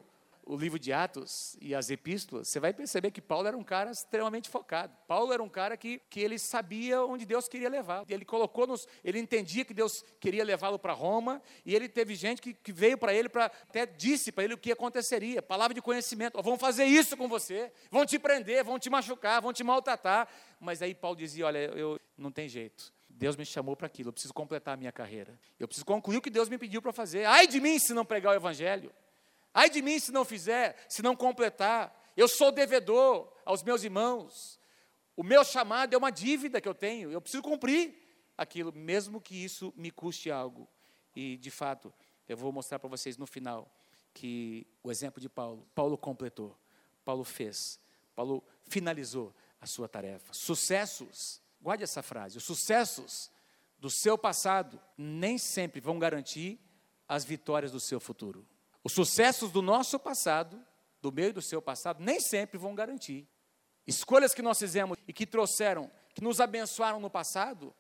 o 0.47 0.57
livro 0.57 0.79
de 0.79 0.93
Atos 0.93 1.57
e 1.61 1.75
as 1.75 1.91
epístolas, 1.91 2.47
você 2.47 2.61
vai 2.61 2.73
perceber 2.73 3.11
que 3.11 3.21
Paulo 3.21 3.49
era 3.49 3.57
um 3.57 3.65
cara 3.65 3.91
extremamente 3.91 4.49
focado. 4.49 4.97
Paulo 5.09 5.33
era 5.33 5.43
um 5.43 5.49
cara 5.49 5.77
que, 5.77 5.99
que 6.09 6.21
ele 6.21 6.39
sabia 6.39 7.03
onde 7.03 7.27
Deus 7.27 7.49
queria 7.49 7.69
levar. 7.69 8.05
Ele 8.09 8.25
colocou 8.25 8.65
nos, 8.65 8.87
ele 9.03 9.19
entendia 9.19 9.65
que 9.65 9.75
Deus 9.75 10.05
queria 10.21 10.45
levá-lo 10.45 10.79
para 10.79 10.93
Roma, 10.93 11.43
e 11.65 11.75
ele 11.75 11.89
teve 11.89 12.15
gente 12.15 12.41
que, 12.41 12.55
que 12.55 12.73
veio 12.73 12.97
para 12.97 13.13
ele 13.13 13.29
para 13.29 13.47
até 13.47 13.85
disse 13.85 14.31
para 14.31 14.45
ele 14.45 14.55
o 14.55 14.59
que 14.59 14.71
aconteceria, 14.71 15.43
palavra 15.43 15.75
de 15.75 15.83
conhecimento. 15.83 16.41
Vão 16.41 16.57
fazer 16.57 16.85
isso 16.85 17.17
com 17.17 17.29
você, 17.29 17.73
vão 17.91 18.07
te 18.07 18.17
prender, 18.17 18.63
vão 18.63 18.79
te 18.79 18.89
machucar, 18.89 19.43
vão 19.43 19.53
te 19.53 19.65
maltratar. 19.65 20.29
Mas 20.61 20.81
aí 20.81 20.95
Paulo 20.95 21.17
dizia: 21.17 21.47
olha, 21.47 21.59
eu 21.59 21.99
não 22.17 22.31
tem 22.31 22.49
jeito. 22.49 22.95
Deus 23.09 23.35
me 23.35 23.45
chamou 23.45 23.75
para 23.75 23.87
aquilo, 23.87 24.11
eu 24.11 24.13
preciso 24.13 24.35
completar 24.35 24.75
a 24.75 24.77
minha 24.77 24.93
carreira. 24.93 25.39
Eu 25.59 25.67
preciso 25.67 25.87
concluir 25.87 26.19
o 26.19 26.23
que 26.23 26.31
Deus 26.31 26.49
me 26.49 26.59
pediu 26.59 26.81
para 26.81 26.93
fazer. 26.93 27.25
Ai 27.25 27.49
de 27.49 27.61
mim 27.61 27.79
se 27.79 27.93
não 27.93 28.05
pregar 28.05 28.33
o 28.33 28.37
evangelho. 28.37 28.93
Ai 29.57 29.71
de 29.71 29.81
mim 29.81 29.99
se 29.99 30.13
não 30.13 30.23
fizer, 30.23 30.77
se 30.87 31.01
não 31.01 31.17
completar. 31.17 32.13
Eu 32.15 32.29
sou 32.29 32.53
devedor 32.53 33.33
aos 33.43 33.63
meus 33.63 33.83
irmãos. 33.83 34.61
O 35.17 35.23
meu 35.23 35.43
chamado 35.43 35.95
é 35.95 35.97
uma 35.97 36.13
dívida 36.13 36.61
que 36.61 36.69
eu 36.69 36.75
tenho. 36.75 37.11
Eu 37.11 37.23
preciso 37.23 37.43
cumprir 37.43 37.97
aquilo, 38.37 38.71
mesmo 38.71 39.19
que 39.19 39.35
isso 39.35 39.73
me 39.75 39.91
custe 39.91 40.31
algo. 40.31 40.69
E, 41.15 41.39
de 41.39 41.51
fato, 41.51 41.91
eu 42.29 42.37
vou 42.37 42.53
mostrar 42.53 42.79
para 42.79 42.91
vocês 42.91 43.17
no 43.17 43.27
final 43.27 43.75
que 44.13 44.67
o 44.83 44.91
exemplo 44.91 45.23
de 45.23 45.29
Paulo, 45.31 45.67
Paulo 45.75 45.97
completou, 45.97 46.55
Paulo 47.03 47.25
fez, 47.25 47.81
Paulo 48.15 48.45
finalizou 48.69 49.35
a 49.59 49.65
sua 49.67 49.89
tarefa. 49.89 50.35
Sucessos, 50.35 51.41
guarde 51.63 51.83
essa 51.83 52.03
frase, 52.03 52.37
os 52.37 52.45
sucessos 52.45 53.31
do 53.79 53.89
seu 53.89 54.19
passado 54.19 54.79
nem 54.99 55.39
sempre 55.39 55.81
vão 55.81 55.99
garantir 55.99 56.61
as 57.09 57.25
vitórias 57.25 57.73
do 57.73 57.81
seu 57.81 57.99
futuro. 57.99 58.47
Os 58.87 58.93
sucessos 58.93 59.51
do 59.51 59.61
nosso 59.61 59.99
passado, 59.99 60.65
do 61.03 61.11
meio 61.11 61.33
do 61.33 61.43
seu 61.43 61.61
passado, 61.61 62.01
nem 62.01 62.21
sempre 62.21 62.57
vão 62.57 62.73
garantir. 62.73 63.27
Escolhas 63.85 64.33
que 64.33 64.41
nós 64.41 64.61
fizemos 64.61 64.97
e 65.09 65.13
que 65.13 65.27
trouxeram 65.27 65.91
que 66.15 66.23
nos 66.23 66.41
abençoaram 66.41 67.01
no 67.01 67.11
passado, 67.11 67.75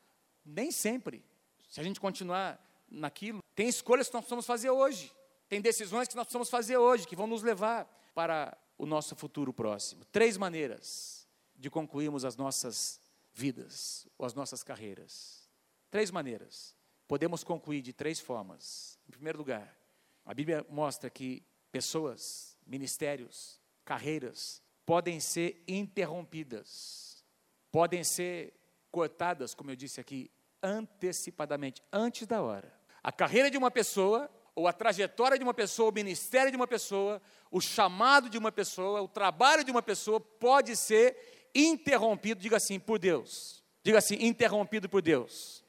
nem 0.45 0.73
sempre. 0.73 1.25
Se 1.69 1.79
a 1.79 1.85
gente 1.85 2.01
continuar 2.01 2.61
naquilo, 2.89 3.39
tem 3.55 3.69
escolhas 3.69 4.09
que 4.09 4.15
nós 4.15 4.23
precisamos 4.23 4.47
fazer 4.47 4.71
hoje. 4.71 5.13
Tem 5.49 5.61
decisões 5.61 6.09
que 6.09 6.17
nós 6.17 6.25
precisamos 6.25 6.51
fazer 6.51 6.77
hoje, 6.77 7.07
que 7.07 7.15
vão 7.15 7.29
nos 7.29 7.45
levar 7.45 7.85
para 8.13 8.59
o 8.77 8.85
nosso 8.85 9.15
futuro 9.15 9.53
próximo. 9.53 10.05
Três 10.07 10.37
maneiras 10.37 11.25
de 11.55 11.71
concluirmos 11.71 12.25
as 12.25 12.35
nossas 12.35 13.01
vidas, 13.33 14.09
ou 14.19 14.27
as 14.27 14.35
nossas 14.35 14.65
carreiras. 14.65 15.49
Três 15.89 16.11
maneiras. 16.11 16.75
Podemos 17.07 17.45
concluir 17.45 17.81
de 17.81 17.93
três 17.93 18.19
formas. 18.19 18.99
Em 19.07 19.13
primeiro 19.13 19.39
lugar, 19.39 19.86
a 20.26 20.35
Bíblia 20.35 20.66
mostra 20.68 21.09
que 21.09 21.45
pessoas, 21.71 22.59
ministérios, 22.66 23.61
carreiras 23.85 24.61
podem 24.85 25.21
ser 25.21 25.62
interrompidas, 25.68 27.25
podem 27.71 28.02
ser 28.02 28.52
cortadas, 28.90 29.54
como 29.54 29.71
eu 29.71 29.76
disse 29.76 30.00
aqui, 30.00 30.28
antecipadamente, 30.61 31.80
antes 31.92 32.26
da 32.26 32.42
hora. 32.42 32.75
A 33.02 33.12
carreira 33.12 33.49
de 33.49 33.56
uma 33.56 33.71
pessoa, 33.71 34.28
ou 34.52 34.66
a 34.66 34.73
trajetória 34.73 35.38
de 35.38 35.45
uma 35.45 35.54
pessoa, 35.54 35.90
o 35.90 35.95
ministério 35.95 36.50
de 36.50 36.56
uma 36.56 36.66
pessoa, 36.66 37.23
o 37.49 37.61
chamado 37.61 38.28
de 38.28 38.37
uma 38.37 38.50
pessoa, 38.50 39.00
o 39.02 39.09
trabalho 39.09 39.62
de 39.62 39.71
uma 39.71 39.83
pessoa 39.83 40.18
pode 40.18 40.75
ser 40.75 41.50
interrompido, 41.54 42.40
diga 42.40 42.56
assim, 42.56 42.80
por 42.80 42.99
Deus. 42.99 43.62
Diga 43.83 43.99
assim, 43.99 44.16
interrompido 44.21 44.88
por 44.88 45.02
Deus. 45.02 45.64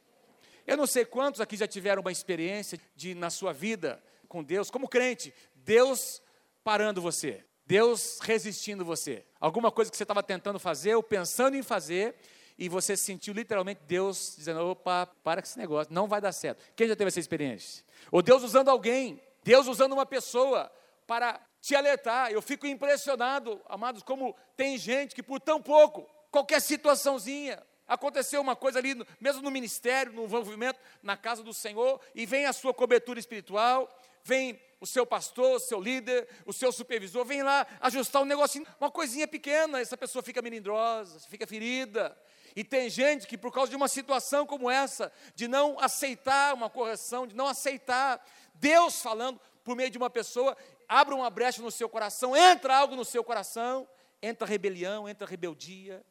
Eu 0.65 0.75
não 0.75 0.87
sei 0.87 1.05
quantos 1.05 1.39
aqui 1.39 1.55
já 1.55 1.67
tiveram 1.67 2.01
uma 2.01 2.11
experiência 2.11 2.79
de, 2.95 3.13
na 3.13 3.29
sua 3.29 3.53
vida, 3.53 4.03
com 4.27 4.43
Deus, 4.43 4.69
como 4.69 4.87
crente, 4.87 5.33
Deus 5.55 6.21
parando 6.63 7.01
você, 7.01 7.43
Deus 7.65 8.19
resistindo 8.21 8.85
você. 8.85 9.25
Alguma 9.39 9.71
coisa 9.71 9.89
que 9.89 9.97
você 9.97 10.03
estava 10.03 10.23
tentando 10.23 10.59
fazer 10.59 10.95
ou 10.95 11.03
pensando 11.03 11.55
em 11.55 11.63
fazer, 11.63 12.15
e 12.57 12.67
você 12.67 12.97
sentiu 12.97 13.33
literalmente 13.33 13.81
Deus 13.85 14.35
dizendo: 14.37 14.61
opa, 14.61 15.05
para 15.23 15.41
com 15.41 15.47
esse 15.47 15.57
negócio, 15.57 15.93
não 15.93 16.07
vai 16.07 16.19
dar 16.19 16.31
certo. 16.31 16.63
Quem 16.75 16.87
já 16.87 16.95
teve 16.95 17.09
essa 17.09 17.19
experiência? 17.19 17.85
Ou 18.11 18.21
Deus 18.21 18.43
usando 18.43 18.69
alguém, 18.69 19.21
Deus 19.43 19.67
usando 19.67 19.93
uma 19.93 20.05
pessoa 20.05 20.71
para 21.05 21.39
te 21.61 21.75
alertar. 21.75 22.31
Eu 22.31 22.41
fico 22.41 22.65
impressionado, 22.65 23.61
amados, 23.67 24.01
como 24.01 24.35
tem 24.55 24.77
gente 24.77 25.13
que 25.13 25.23
por 25.23 25.39
tão 25.39 25.61
pouco, 25.61 26.09
qualquer 26.31 26.61
situaçãozinha, 26.61 27.61
aconteceu 27.87 28.41
uma 28.41 28.55
coisa 28.55 28.79
ali, 28.79 28.95
mesmo 29.19 29.41
no 29.41 29.49
ministério, 29.49 30.11
no 30.11 30.25
envolvimento 30.25 30.79
na 31.01 31.15
casa 31.15 31.41
do 31.41 31.53
Senhor, 31.53 32.01
e 32.13 32.25
vem 32.25 32.45
a 32.45 32.53
sua 32.53 32.73
cobertura 32.73 33.19
espiritual, 33.19 33.89
vem 34.27 34.59
o 34.79 34.85
seu 34.85 35.05
pastor, 35.05 35.55
o 35.55 35.59
seu 35.59 35.79
líder, 35.79 36.27
o 36.45 36.51
seu 36.51 36.71
supervisor, 36.71 37.25
vem 37.25 37.41
lá 37.41 37.65
ajustar 37.79 38.21
um 38.21 38.25
negocinho, 38.25 38.67
uma 38.79 38.91
coisinha 38.91 39.27
pequena, 39.27 39.79
essa 39.79 39.97
pessoa 39.97 40.21
fica 40.21 40.41
melindrosa, 40.41 41.19
fica 41.29 41.47
ferida. 41.47 42.15
E 42.55 42.63
tem 42.63 42.89
gente 42.89 43.25
que, 43.25 43.37
por 43.37 43.51
causa 43.51 43.69
de 43.69 43.75
uma 43.75 43.87
situação 43.87 44.45
como 44.45 44.69
essa, 44.69 45.11
de 45.33 45.47
não 45.47 45.79
aceitar 45.79 46.53
uma 46.53 46.69
correção, 46.69 47.25
de 47.25 47.35
não 47.35 47.47
aceitar 47.47 48.23
Deus 48.55 49.01
falando 49.01 49.39
por 49.63 49.75
meio 49.75 49.89
de 49.89 49.97
uma 49.97 50.09
pessoa, 50.09 50.57
abre 50.87 51.13
uma 51.13 51.29
brecha 51.29 51.61
no 51.61 51.71
seu 51.71 51.87
coração, 51.87 52.35
entra 52.35 52.75
algo 52.75 52.95
no 52.95 53.05
seu 53.05 53.23
coração, 53.23 53.87
entra 54.21 54.45
rebelião, 54.45 55.07
entra 55.07 55.25
rebeldia, 55.25 56.05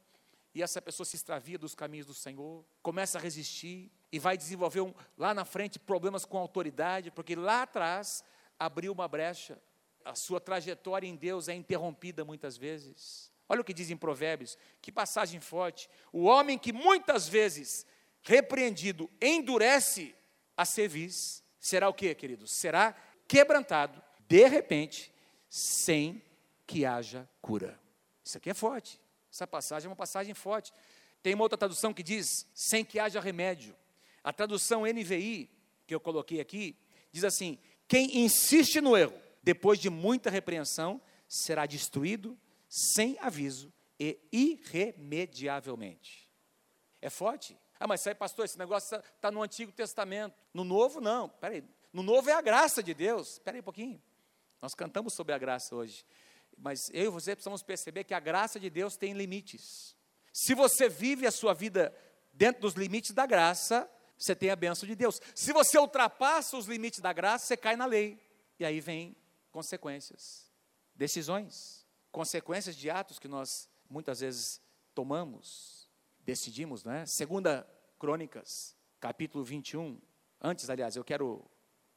e 0.54 0.62
essa 0.62 0.80
pessoa 0.80 1.04
se 1.04 1.16
extravia 1.16 1.58
dos 1.58 1.74
caminhos 1.74 2.06
do 2.06 2.14
Senhor, 2.14 2.64
começa 2.80 3.18
a 3.18 3.20
resistir 3.20 3.92
e 4.12 4.18
vai 4.18 4.36
desenvolver 4.36 4.80
um, 4.80 4.94
lá 5.16 5.34
na 5.34 5.44
frente 5.44 5.78
problemas 5.78 6.24
com 6.24 6.38
autoridade, 6.38 7.10
porque 7.10 7.34
lá 7.34 7.62
atrás 7.62 8.24
abriu 8.58 8.92
uma 8.92 9.08
brecha. 9.08 9.58
A 10.04 10.14
sua 10.14 10.40
trajetória 10.40 11.06
em 11.06 11.16
Deus 11.16 11.48
é 11.48 11.54
interrompida 11.54 12.24
muitas 12.24 12.56
vezes. 12.56 13.30
Olha 13.48 13.60
o 13.60 13.64
que 13.64 13.74
diz 13.74 13.90
em 13.90 13.96
Provérbios, 13.96 14.56
que 14.80 14.92
passagem 14.92 15.40
forte. 15.40 15.88
O 16.12 16.24
homem 16.24 16.58
que 16.58 16.72
muitas 16.72 17.28
vezes 17.28 17.86
repreendido 18.22 19.10
endurece 19.20 20.14
a 20.56 20.64
cerviz, 20.64 21.42
será 21.58 21.88
o 21.88 21.94
que, 21.94 22.14
queridos? 22.14 22.52
Será 22.52 22.94
quebrantado 23.28 24.02
de 24.28 24.46
repente, 24.46 25.12
sem 25.48 26.22
que 26.66 26.84
haja 26.84 27.28
cura. 27.40 27.78
Isso 28.24 28.38
aqui 28.38 28.50
é 28.50 28.54
forte. 28.54 29.00
Essa 29.32 29.46
passagem 29.46 29.86
é 29.86 29.90
uma 29.90 29.96
passagem 29.96 30.34
forte. 30.34 30.72
Tem 31.22 31.34
uma 31.34 31.44
outra 31.44 31.58
tradução 31.58 31.94
que 31.94 32.02
diz: 32.02 32.46
sem 32.52 32.84
que 32.84 32.98
haja 32.98 33.20
remédio. 33.20 33.76
A 34.26 34.32
tradução 34.32 34.82
NVI, 34.82 35.48
que 35.86 35.94
eu 35.94 36.00
coloquei 36.00 36.40
aqui, 36.40 36.76
diz 37.12 37.22
assim: 37.22 37.60
quem 37.86 38.24
insiste 38.24 38.80
no 38.80 38.96
erro, 38.96 39.14
depois 39.40 39.78
de 39.78 39.88
muita 39.88 40.30
repreensão, 40.30 41.00
será 41.28 41.64
destruído 41.64 42.36
sem 42.68 43.16
aviso 43.20 43.72
e 44.00 44.18
irremediavelmente. 44.32 46.28
É 47.00 47.08
forte. 47.08 47.56
Ah, 47.78 47.86
mas 47.86 48.04
aí, 48.04 48.16
pastor, 48.16 48.46
esse 48.46 48.58
negócio 48.58 48.96
está 48.96 49.08
tá 49.20 49.30
no 49.30 49.40
Antigo 49.44 49.70
Testamento. 49.70 50.34
No 50.52 50.64
Novo, 50.64 51.00
não. 51.00 51.28
Peraí. 51.28 51.62
No 51.92 52.02
Novo 52.02 52.28
é 52.28 52.32
a 52.32 52.42
graça 52.42 52.82
de 52.82 52.92
Deus. 52.94 53.34
Espera 53.34 53.56
aí 53.56 53.60
um 53.60 53.62
pouquinho. 53.62 54.02
Nós 54.60 54.74
cantamos 54.74 55.14
sobre 55.14 55.34
a 55.34 55.38
graça 55.38 55.72
hoje. 55.72 56.04
Mas 56.58 56.90
eu 56.92 57.04
e 57.04 57.08
você 57.10 57.36
precisamos 57.36 57.62
perceber 57.62 58.02
que 58.02 58.12
a 58.12 58.18
graça 58.18 58.58
de 58.58 58.68
Deus 58.68 58.96
tem 58.96 59.12
limites. 59.12 59.94
Se 60.32 60.52
você 60.52 60.88
vive 60.88 61.28
a 61.28 61.30
sua 61.30 61.54
vida 61.54 61.94
dentro 62.32 62.62
dos 62.62 62.74
limites 62.74 63.12
da 63.12 63.24
graça, 63.24 63.88
você 64.18 64.34
tem 64.34 64.50
a 64.50 64.56
benção 64.56 64.86
de 64.86 64.94
Deus. 64.94 65.20
Se 65.34 65.52
você 65.52 65.78
ultrapassa 65.78 66.56
os 66.56 66.66
limites 66.66 67.00
da 67.00 67.12
graça, 67.12 67.46
você 67.46 67.56
cai 67.56 67.76
na 67.76 67.86
lei. 67.86 68.18
E 68.58 68.64
aí 68.64 68.80
vem 68.80 69.16
consequências, 69.50 70.50
decisões, 70.94 71.86
consequências 72.12 72.76
de 72.76 72.90
atos 72.90 73.18
que 73.18 73.28
nós 73.28 73.68
muitas 73.88 74.20
vezes 74.20 74.60
tomamos, 74.94 75.90
decidimos, 76.20 76.84
não 76.84 76.92
é? 76.92 77.06
Segunda 77.06 77.66
Crônicas, 77.98 78.76
capítulo 79.00 79.44
21. 79.44 80.00
Antes, 80.40 80.68
aliás, 80.68 80.96
eu 80.96 81.04
quero 81.04 81.44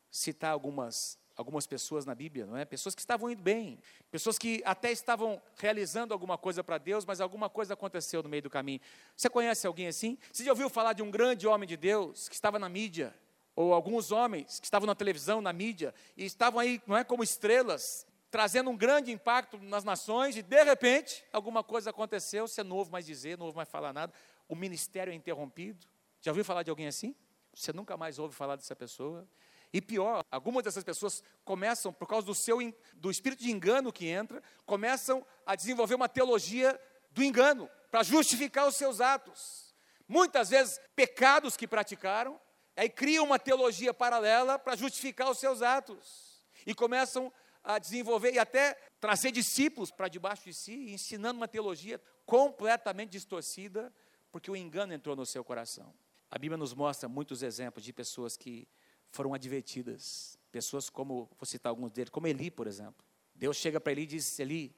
citar 0.09 0.51
algumas 0.51 1.18
algumas 1.39 1.65
pessoas 1.65 2.05
na 2.05 2.13
Bíblia, 2.13 2.46
não 2.46 2.58
é? 2.58 2.65
Pessoas 2.65 2.93
que 2.93 3.00
estavam 3.00 3.29
indo 3.29 3.41
bem, 3.41 3.79
pessoas 4.12 4.38
que 4.38 4.62
até 4.65 4.91
estavam 4.91 5.41
realizando 5.55 6.13
alguma 6.13 6.38
coisa 6.38 6.62
para 6.62 6.77
Deus, 6.77 7.05
mas 7.05 7.22
alguma 7.22 7.50
coisa 7.50 7.75
aconteceu 7.75 8.22
no 8.22 8.27
meio 8.27 8.43
do 8.43 8.50
caminho. 8.50 8.81
Você 9.15 9.29
conhece 9.29 9.65
alguém 9.65 9.88
assim? 9.88 10.17
Você 10.34 10.43
já 10.43 10.51
ouviu 10.51 10.69
falar 10.69 10.91
de 10.91 11.01
um 11.01 11.10
grande 11.10 11.48
homem 11.48 11.65
de 11.65 11.77
Deus 11.77 12.27
que 12.27 12.36
estava 12.36 12.60
na 12.60 12.67
mídia? 12.67 13.15
Ou 13.55 13.74
alguns 13.74 14.12
homens 14.12 14.60
que 14.60 14.65
estavam 14.65 14.86
na 14.86 14.93
televisão, 14.93 15.39
na 15.39 15.53
mídia, 15.53 15.96
e 16.17 16.25
estavam 16.25 16.60
aí, 16.60 16.81
não 16.86 16.98
é, 16.98 17.05
como 17.05 17.24
estrelas, 17.24 18.05
trazendo 18.29 18.69
um 18.69 18.75
grande 18.75 19.10
impacto 19.10 19.58
nas 19.60 19.86
nações, 19.86 20.36
e 20.36 20.41
de 20.41 20.63
repente, 20.65 21.24
alguma 21.31 21.63
coisa 21.63 21.89
aconteceu, 21.89 22.50
você 22.50 22.63
não 22.65 22.75
ouve 22.75 22.91
mais 22.91 23.05
dizer, 23.05 23.38
não 23.38 23.46
ouve 23.46 23.55
mais 23.55 23.69
falar 23.69 23.93
nada, 23.93 24.12
o 24.46 24.55
ministério 24.58 25.13
é 25.13 25.15
interrompido. 25.15 25.88
Já 26.19 26.31
ouviu 26.31 26.43
falar 26.43 26.63
de 26.63 26.69
alguém 26.69 26.88
assim? 26.88 27.15
Você 27.53 27.72
nunca 27.72 27.96
mais 27.96 28.19
ouve 28.19 28.36
falar 28.36 28.58
dessa 28.58 28.75
pessoa. 28.75 29.25
E 29.71 29.81
pior, 29.81 30.23
algumas 30.31 30.63
dessas 30.63 30.83
pessoas 30.83 31.23
começam, 31.45 31.93
por 31.93 32.07
causa 32.07 32.25
do 32.25 32.33
seu 32.33 32.57
do 32.95 33.11
espírito 33.11 33.43
de 33.43 33.51
engano 33.51 33.93
que 33.93 34.07
entra, 34.07 34.41
começam 34.65 35.25
a 35.45 35.55
desenvolver 35.55 35.95
uma 35.95 36.09
teologia 36.09 36.79
do 37.11 37.23
engano 37.23 37.69
para 37.91 38.03
justificar 38.03 38.67
os 38.67 38.75
seus 38.75 38.99
atos. 38.99 39.75
Muitas 40.07 40.49
vezes 40.49 40.79
pecados 40.95 41.55
que 41.55 41.67
praticaram, 41.67 42.39
aí 42.75 42.89
criam 42.89 43.25
uma 43.25 43.38
teologia 43.38 43.93
paralela 43.93 44.57
para 44.57 44.75
justificar 44.75 45.29
os 45.29 45.38
seus 45.38 45.61
atos. 45.61 46.43
E 46.65 46.73
começam 46.73 47.31
a 47.63 47.77
desenvolver 47.77 48.33
e 48.33 48.39
até 48.39 48.75
trazer 48.99 49.31
discípulos 49.31 49.91
para 49.91 50.07
debaixo 50.07 50.45
de 50.45 50.53
si, 50.53 50.91
ensinando 50.91 51.38
uma 51.38 51.47
teologia 51.47 52.01
completamente 52.25 53.11
distorcida, 53.11 53.93
porque 54.31 54.49
o 54.49 54.55
engano 54.55 54.93
entrou 54.93 55.15
no 55.15 55.25
seu 55.25 55.43
coração. 55.43 55.93
A 56.31 56.38
Bíblia 56.38 56.57
nos 56.57 56.73
mostra 56.73 57.09
muitos 57.09 57.43
exemplos 57.43 57.83
de 57.83 57.91
pessoas 57.91 58.38
que 58.38 58.67
foram 59.11 59.33
advertidas. 59.33 60.37
Pessoas 60.51 60.89
como, 60.89 61.29
vou 61.37 61.45
citar 61.45 61.69
alguns 61.69 61.91
deles, 61.91 62.09
como 62.09 62.27
Eli, 62.27 62.49
por 62.49 62.67
exemplo. 62.67 63.05
Deus 63.35 63.57
chega 63.57 63.79
para 63.79 63.91
Eli 63.91 64.03
e 64.03 64.07
diz: 64.07 64.39
Eli, 64.39 64.75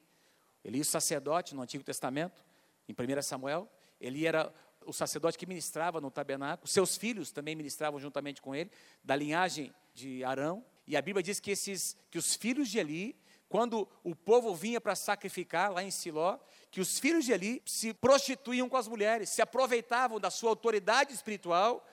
Eli, 0.64 0.80
o 0.80 0.84
sacerdote 0.84 1.54
no 1.54 1.62
Antigo 1.62 1.82
Testamento, 1.82 2.44
em 2.88 2.92
1 2.92 3.22
Samuel, 3.22 3.68
ele 4.00 4.26
era 4.26 4.52
o 4.86 4.92
sacerdote 4.92 5.38
que 5.38 5.46
ministrava 5.46 6.00
no 6.00 6.10
tabernáculo, 6.10 6.68
seus 6.68 6.96
filhos 6.96 7.30
também 7.30 7.54
ministravam 7.54 8.00
juntamente 8.00 8.42
com 8.42 8.54
ele, 8.54 8.70
da 9.02 9.14
linhagem 9.14 9.72
de 9.94 10.24
Arão, 10.24 10.64
e 10.86 10.96
a 10.96 11.02
Bíblia 11.02 11.22
diz 11.22 11.38
que, 11.38 11.50
esses, 11.50 11.96
que 12.10 12.18
os 12.18 12.34
filhos 12.34 12.68
de 12.68 12.78
Eli, 12.78 13.16
quando 13.48 13.88
o 14.02 14.14
povo 14.16 14.54
vinha 14.54 14.80
para 14.80 14.96
sacrificar 14.96 15.70
lá 15.70 15.82
em 15.82 15.90
Siló, 15.90 16.38
que 16.70 16.80
os 16.80 16.98
filhos 16.98 17.24
de 17.24 17.32
Eli 17.32 17.62
se 17.64 17.94
prostituíam 17.94 18.68
com 18.68 18.76
as 18.76 18.88
mulheres, 18.88 19.30
se 19.30 19.42
aproveitavam 19.42 20.18
da 20.18 20.30
sua 20.30 20.50
autoridade 20.50 21.12
espiritual 21.12 21.86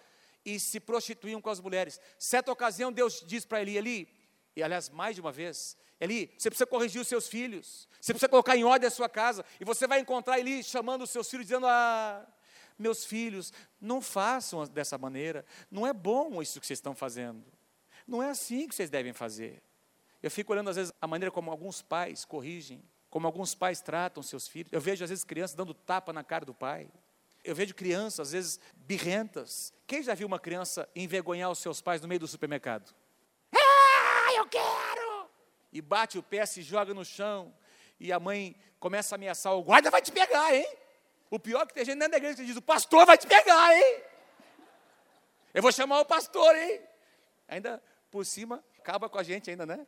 e 0.45 0.59
se 0.59 0.79
prostituíam 0.79 1.41
com 1.41 1.49
as 1.49 1.59
mulheres. 1.59 1.99
Certa 2.17 2.51
ocasião, 2.51 2.91
Deus 2.91 3.23
diz 3.25 3.45
para 3.45 3.61
Eli: 3.61 3.77
Eli, 3.77 4.09
e 4.55 4.63
aliás, 4.63 4.89
mais 4.89 5.15
de 5.15 5.21
uma 5.21 5.31
vez, 5.31 5.77
Eli, 5.99 6.33
você 6.37 6.49
precisa 6.49 6.65
corrigir 6.65 7.01
os 7.01 7.07
seus 7.07 7.27
filhos, 7.27 7.87
você 7.99 8.13
precisa 8.13 8.29
colocar 8.29 8.55
em 8.55 8.63
ordem 8.63 8.87
a 8.87 8.91
sua 8.91 9.09
casa, 9.09 9.43
e 9.59 9.65
você 9.65 9.87
vai 9.87 9.99
encontrar 9.99 10.39
Eli 10.39 10.63
chamando 10.63 11.03
os 11.03 11.09
seus 11.09 11.29
filhos, 11.29 11.45
dizendo: 11.45 11.67
Ah, 11.67 12.25
meus 12.77 13.05
filhos, 13.05 13.51
não 13.79 14.01
façam 14.01 14.65
dessa 14.67 14.97
maneira, 14.97 15.45
não 15.69 15.85
é 15.85 15.93
bom 15.93 16.41
isso 16.41 16.59
que 16.59 16.65
vocês 16.65 16.77
estão 16.77 16.95
fazendo, 16.95 17.43
não 18.07 18.23
é 18.23 18.29
assim 18.29 18.67
que 18.67 18.75
vocês 18.75 18.89
devem 18.89 19.13
fazer. 19.13 19.61
Eu 20.21 20.29
fico 20.29 20.51
olhando, 20.51 20.69
às 20.69 20.75
vezes, 20.75 20.91
a 21.01 21.07
maneira 21.07 21.31
como 21.31 21.49
alguns 21.49 21.81
pais 21.81 22.25
corrigem, 22.25 22.83
como 23.09 23.25
alguns 23.25 23.55
pais 23.55 23.81
tratam 23.81 24.21
seus 24.21 24.47
filhos. 24.47 24.71
Eu 24.71 24.81
vejo, 24.81 25.03
às 25.03 25.09
vezes, 25.09 25.23
crianças 25.23 25.55
dando 25.55 25.73
tapa 25.73 26.11
na 26.11 26.23
cara 26.23 26.45
do 26.45 26.53
pai. 26.53 26.89
Eu 27.43 27.55
vejo 27.55 27.73
crianças, 27.73 28.19
às 28.19 28.31
vezes, 28.31 28.59
birrentas. 28.75 29.73
Quem 29.87 30.03
já 30.03 30.13
viu 30.13 30.27
uma 30.27 30.39
criança 30.39 30.87
envergonhar 30.95 31.49
os 31.49 31.59
seus 31.59 31.81
pais 31.81 32.01
no 32.01 32.07
meio 32.07 32.19
do 32.19 32.27
supermercado? 32.27 32.93
Ah, 33.55 34.33
eu 34.35 34.47
quero! 34.47 35.29
E 35.71 35.81
bate 35.81 36.17
o 36.17 36.23
pé, 36.23 36.45
se 36.45 36.61
joga 36.61 36.93
no 36.93 37.05
chão. 37.05 37.53
E 37.99 38.11
a 38.11 38.19
mãe 38.19 38.55
começa 38.79 39.15
a 39.15 39.17
ameaçar: 39.17 39.53
o 39.53 39.63
guarda 39.63 39.89
vai 39.89 40.01
te 40.01 40.11
pegar, 40.11 40.53
hein? 40.53 40.67
O 41.29 41.39
pior 41.39 41.61
é 41.61 41.65
que 41.65 41.73
tem 41.73 41.85
gente 41.85 41.97
dentro 41.97 42.11
da 42.11 42.17
igreja 42.17 42.37
que 42.37 42.45
diz: 42.45 42.57
o 42.57 42.61
pastor 42.61 43.05
vai 43.05 43.17
te 43.17 43.27
pegar, 43.27 43.75
hein? 43.75 44.03
Eu 45.53 45.61
vou 45.61 45.71
chamar 45.71 45.99
o 45.99 46.05
pastor, 46.05 46.55
hein? 46.55 46.81
Ainda 47.47 47.81
por 48.11 48.25
cima, 48.25 48.63
acaba 48.77 49.09
com 49.09 49.17
a 49.17 49.23
gente 49.23 49.49
ainda, 49.49 49.65
né? 49.65 49.85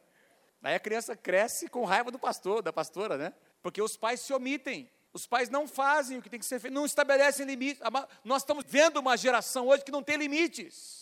Aí 0.63 0.75
a 0.75 0.79
criança 0.79 1.15
cresce 1.15 1.67
com 1.67 1.83
raiva 1.85 2.11
do 2.11 2.19
pastor, 2.19 2.61
da 2.61 2.71
pastora, 2.71 3.17
né? 3.17 3.33
Porque 3.61 3.81
os 3.81 3.97
pais 3.97 4.19
se 4.19 4.33
omitem. 4.33 4.89
Os 5.13 5.27
pais 5.27 5.49
não 5.49 5.67
fazem 5.67 6.17
o 6.17 6.21
que 6.21 6.29
tem 6.29 6.39
que 6.39 6.45
ser 6.45 6.59
feito, 6.59 6.73
não 6.73 6.85
estabelecem 6.85 7.45
limites. 7.45 7.81
Nós 8.23 8.41
estamos 8.41 8.63
vendo 8.67 8.97
uma 8.97 9.17
geração 9.17 9.67
hoje 9.67 9.83
que 9.83 9.91
não 9.91 10.01
tem 10.01 10.15
limites. 10.15 11.01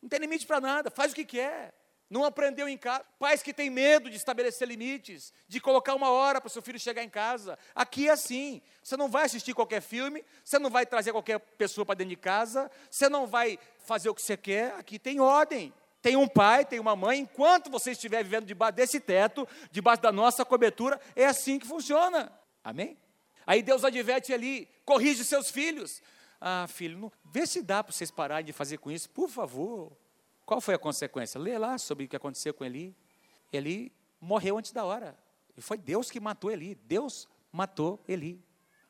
Não 0.00 0.08
tem 0.08 0.18
limite 0.18 0.46
para 0.46 0.60
nada, 0.60 0.90
faz 0.90 1.12
o 1.12 1.14
que 1.14 1.24
quer. 1.24 1.74
Não 2.08 2.24
aprendeu 2.24 2.68
em 2.68 2.76
casa. 2.76 3.04
Pais 3.18 3.42
que 3.42 3.54
têm 3.54 3.70
medo 3.70 4.10
de 4.10 4.16
estabelecer 4.16 4.68
limites, 4.68 5.32
de 5.48 5.58
colocar 5.58 5.94
uma 5.94 6.10
hora 6.10 6.42
para 6.42 6.48
o 6.48 6.50
seu 6.50 6.60
filho 6.60 6.78
chegar 6.78 7.02
em 7.02 7.08
casa. 7.08 7.58
Aqui 7.74 8.08
é 8.08 8.12
assim. 8.12 8.60
Você 8.82 8.98
não 8.98 9.08
vai 9.08 9.24
assistir 9.24 9.54
qualquer 9.54 9.80
filme, 9.80 10.22
você 10.44 10.58
não 10.58 10.68
vai 10.68 10.84
trazer 10.84 11.12
qualquer 11.12 11.38
pessoa 11.38 11.86
para 11.86 11.94
dentro 11.94 12.10
de 12.10 12.16
casa, 12.16 12.70
você 12.90 13.08
não 13.08 13.26
vai 13.26 13.58
fazer 13.78 14.10
o 14.10 14.14
que 14.14 14.20
você 14.20 14.36
quer. 14.36 14.74
Aqui 14.74 14.98
tem 14.98 15.20
ordem. 15.20 15.72
Tem 16.02 16.16
um 16.16 16.28
pai, 16.28 16.66
tem 16.66 16.78
uma 16.78 16.94
mãe. 16.94 17.20
Enquanto 17.20 17.70
você 17.70 17.92
estiver 17.92 18.22
vivendo 18.22 18.44
debaixo 18.44 18.74
desse 18.74 19.00
teto, 19.00 19.48
debaixo 19.70 20.02
da 20.02 20.12
nossa 20.12 20.44
cobertura, 20.44 21.00
é 21.16 21.24
assim 21.24 21.58
que 21.58 21.66
funciona. 21.66 22.30
Amém? 22.62 22.98
Aí 23.46 23.62
Deus 23.62 23.84
adverte 23.84 24.32
ali, 24.32 24.68
corrige 24.84 25.24
seus 25.24 25.50
filhos. 25.50 26.02
Ah, 26.40 26.66
filho, 26.68 26.98
não, 26.98 27.12
vê 27.24 27.46
se 27.46 27.62
dá 27.62 27.84
para 27.84 27.92
vocês 27.92 28.10
pararem 28.10 28.44
de 28.44 28.52
fazer 28.52 28.78
com 28.78 28.90
isso, 28.90 29.08
por 29.10 29.28
favor. 29.28 29.96
Qual 30.44 30.60
foi 30.60 30.74
a 30.74 30.78
consequência? 30.78 31.40
Lê 31.40 31.56
lá 31.56 31.78
sobre 31.78 32.04
o 32.04 32.08
que 32.08 32.16
aconteceu 32.16 32.52
com 32.52 32.64
Eli. 32.64 32.96
Eli 33.52 33.92
morreu 34.20 34.58
antes 34.58 34.72
da 34.72 34.84
hora. 34.84 35.16
E 35.56 35.60
foi 35.60 35.78
Deus 35.78 36.10
que 36.10 36.18
matou 36.18 36.50
Eli. 36.50 36.74
Deus 36.74 37.28
matou 37.50 38.02
Eli. 38.08 38.44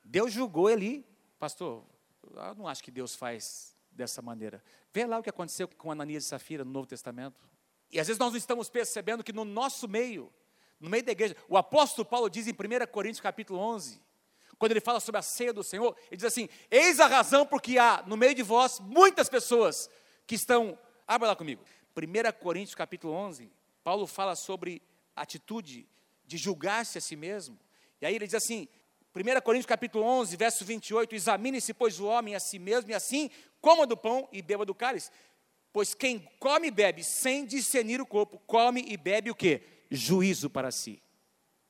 Deus 0.05 0.33
julgou 0.33 0.71
Eli. 0.71 1.07
Pastor, 1.39 1.85
eu 2.23 2.55
não 2.55 2.67
acho 2.67 2.83
que 2.83 2.91
Deus 2.91 3.15
faz 3.15 3.77
dessa 3.91 4.23
maneira. 4.23 4.63
Vê 4.93 5.05
lá 5.07 5.19
o 5.19 5.23
que 5.23 5.31
aconteceu 5.31 5.69
com 5.69 5.91
Ananias 5.91 6.25
e 6.25 6.29
Safira 6.29 6.65
no 6.65 6.71
Novo 6.71 6.87
Testamento. 6.87 7.41
E 7.91 8.01
às 8.01 8.07
vezes 8.07 8.19
nós 8.19 8.33
não 8.33 8.39
estamos 8.39 8.71
percebendo 8.71 9.23
que 9.23 9.33
no 9.33 9.45
nosso 9.45 9.87
meio, 9.87 10.33
no 10.81 10.89
meio 10.89 11.05
da 11.05 11.13
igreja, 11.13 11.37
o 11.49 11.57
apóstolo 11.57 12.07
Paulo 12.07 12.31
diz 12.31 12.47
em 12.47 12.53
1 12.53 12.87
Coríntios 12.91 13.21
capítulo 13.21 13.59
11, 13.59 14.01
quando 14.63 14.71
ele 14.71 14.81
fala 14.81 15.01
sobre 15.01 15.19
a 15.19 15.23
ceia 15.23 15.53
do 15.53 15.65
Senhor, 15.65 15.97
ele 16.07 16.19
diz 16.19 16.25
assim: 16.25 16.49
Eis 16.71 17.01
a 17.01 17.09
razão 17.09 17.45
porque 17.45 17.79
há 17.79 18.05
no 18.07 18.17
meio 18.17 18.33
de 18.33 18.45
vós 18.45 18.79
muitas 18.79 19.29
pessoas 19.29 19.91
que 20.25 20.37
estão 20.37 20.79
Abra 21.05 21.27
lá 21.27 21.35
comigo. 21.35 21.65
1 21.97 22.41
Coríntios 22.41 22.77
capítulo 22.77 23.13
11, 23.13 23.51
Paulo 23.83 24.07
fala 24.07 24.37
sobre 24.37 24.81
a 25.17 25.23
atitude 25.23 25.85
de 26.25 26.37
julgar-se 26.37 26.97
a 26.97 27.01
si 27.01 27.17
mesmo. 27.17 27.59
E 28.01 28.07
aí 28.07 28.15
ele 28.15 28.25
diz 28.25 28.37
assim, 28.37 28.69
1 29.13 29.41
Coríntios 29.41 29.67
capítulo 29.67 30.05
11, 30.05 30.37
verso 30.37 30.65
28, 30.65 31.13
examine-se, 31.13 31.75
pois, 31.75 31.99
o 31.99 32.07
homem 32.07 32.37
a 32.37 32.41
si 32.41 32.61
mesmo, 32.61 32.93
e 32.93 32.95
assim 32.95 33.31
coma 33.61 33.85
do 33.85 33.97
pão 33.97 34.29
e 34.31 34.41
beba 34.41 34.65
do 34.65 34.77
cálice. 34.77 35.11
Pois 35.73 35.93
quem 35.93 36.25
come 36.39 36.69
e 36.69 36.71
bebe 36.71 37.03
sem 37.03 37.45
discernir 37.45 38.01
o 38.01 38.07
corpo, 38.07 38.41
come 38.47 38.85
e 38.87 38.97
bebe 38.97 39.29
o 39.29 39.35
que? 39.35 39.61
Juízo 39.91 40.49
para 40.49 40.71
si. 40.71 41.02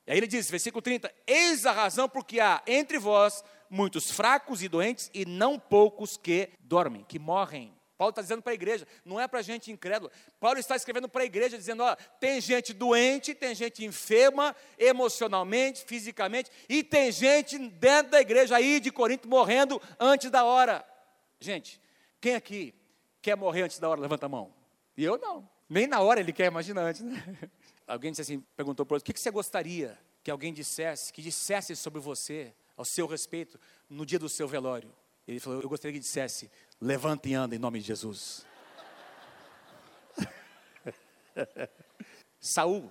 E 0.06 0.12
aí 0.12 0.18
ele 0.18 0.26
diz, 0.26 0.50
versículo 0.50 0.82
30, 0.82 1.12
eis 1.26 1.64
a 1.64 1.72
razão 1.72 2.08
porque 2.08 2.40
há 2.40 2.62
entre 2.66 2.98
vós 2.98 3.44
muitos 3.70 4.10
fracos 4.10 4.62
e 4.62 4.68
doentes, 4.68 5.10
e 5.14 5.24
não 5.24 5.58
poucos 5.58 6.18
que 6.18 6.50
dormem, 6.60 7.04
que 7.04 7.18
morrem. 7.18 7.72
Paulo 7.96 8.10
está 8.10 8.20
dizendo 8.20 8.42
para 8.42 8.52
a 8.52 8.54
igreja, 8.54 8.86
não 9.04 9.18
é 9.18 9.28
para 9.28 9.40
gente 9.42 9.70
incrédula. 9.70 10.10
Paulo 10.40 10.58
está 10.58 10.74
escrevendo 10.76 11.08
para 11.08 11.22
a 11.22 11.24
igreja, 11.24 11.56
dizendo: 11.56 11.84
ó, 11.84 11.96
tem 12.18 12.40
gente 12.40 12.74
doente, 12.74 13.32
tem 13.32 13.54
gente 13.54 13.84
enferma, 13.84 14.54
emocionalmente, 14.76 15.84
fisicamente, 15.86 16.50
e 16.68 16.82
tem 16.82 17.12
gente 17.12 17.56
dentro 17.56 18.10
da 18.10 18.20
igreja 18.20 18.56
aí 18.56 18.80
de 18.80 18.90
Corinto 18.90 19.28
morrendo 19.28 19.80
antes 20.00 20.30
da 20.30 20.44
hora. 20.44 20.84
Gente, 21.40 21.80
quem 22.20 22.34
aqui 22.34 22.74
quer 23.22 23.36
morrer 23.36 23.62
antes 23.62 23.78
da 23.78 23.88
hora? 23.88 24.00
Levanta 24.00 24.26
a 24.26 24.28
mão. 24.28 24.52
E 24.96 25.04
eu 25.04 25.16
não. 25.16 25.48
Nem 25.68 25.86
na 25.86 26.00
hora 26.00 26.20
ele 26.20 26.32
quer, 26.32 26.46
imagina 26.46 26.82
antes, 26.82 27.00
né? 27.00 27.22
Alguém 27.86 28.10
disse 28.10 28.22
assim, 28.22 28.40
perguntou 28.56 28.86
para 28.86 28.94
o 28.94 28.96
outro: 28.96 29.10
o 29.10 29.14
que 29.14 29.20
você 29.20 29.30
gostaria 29.30 29.98
que 30.22 30.30
alguém 30.30 30.52
dissesse, 30.52 31.12
que 31.12 31.20
dissesse 31.20 31.74
sobre 31.76 32.00
você, 32.00 32.54
ao 32.76 32.84
seu 32.84 33.06
respeito, 33.06 33.58
no 33.88 34.06
dia 34.06 34.18
do 34.18 34.28
seu 34.28 34.46
velório? 34.48 34.92
Ele 35.26 35.40
falou: 35.40 35.60
Eu 35.60 35.68
gostaria 35.68 35.92
que 35.92 36.00
dissesse: 36.00 36.50
Levanta 36.80 37.28
e 37.28 37.34
anda 37.34 37.54
em 37.54 37.58
nome 37.58 37.78
de 37.80 37.86
Jesus. 37.86 38.46
Saul, 42.40 42.90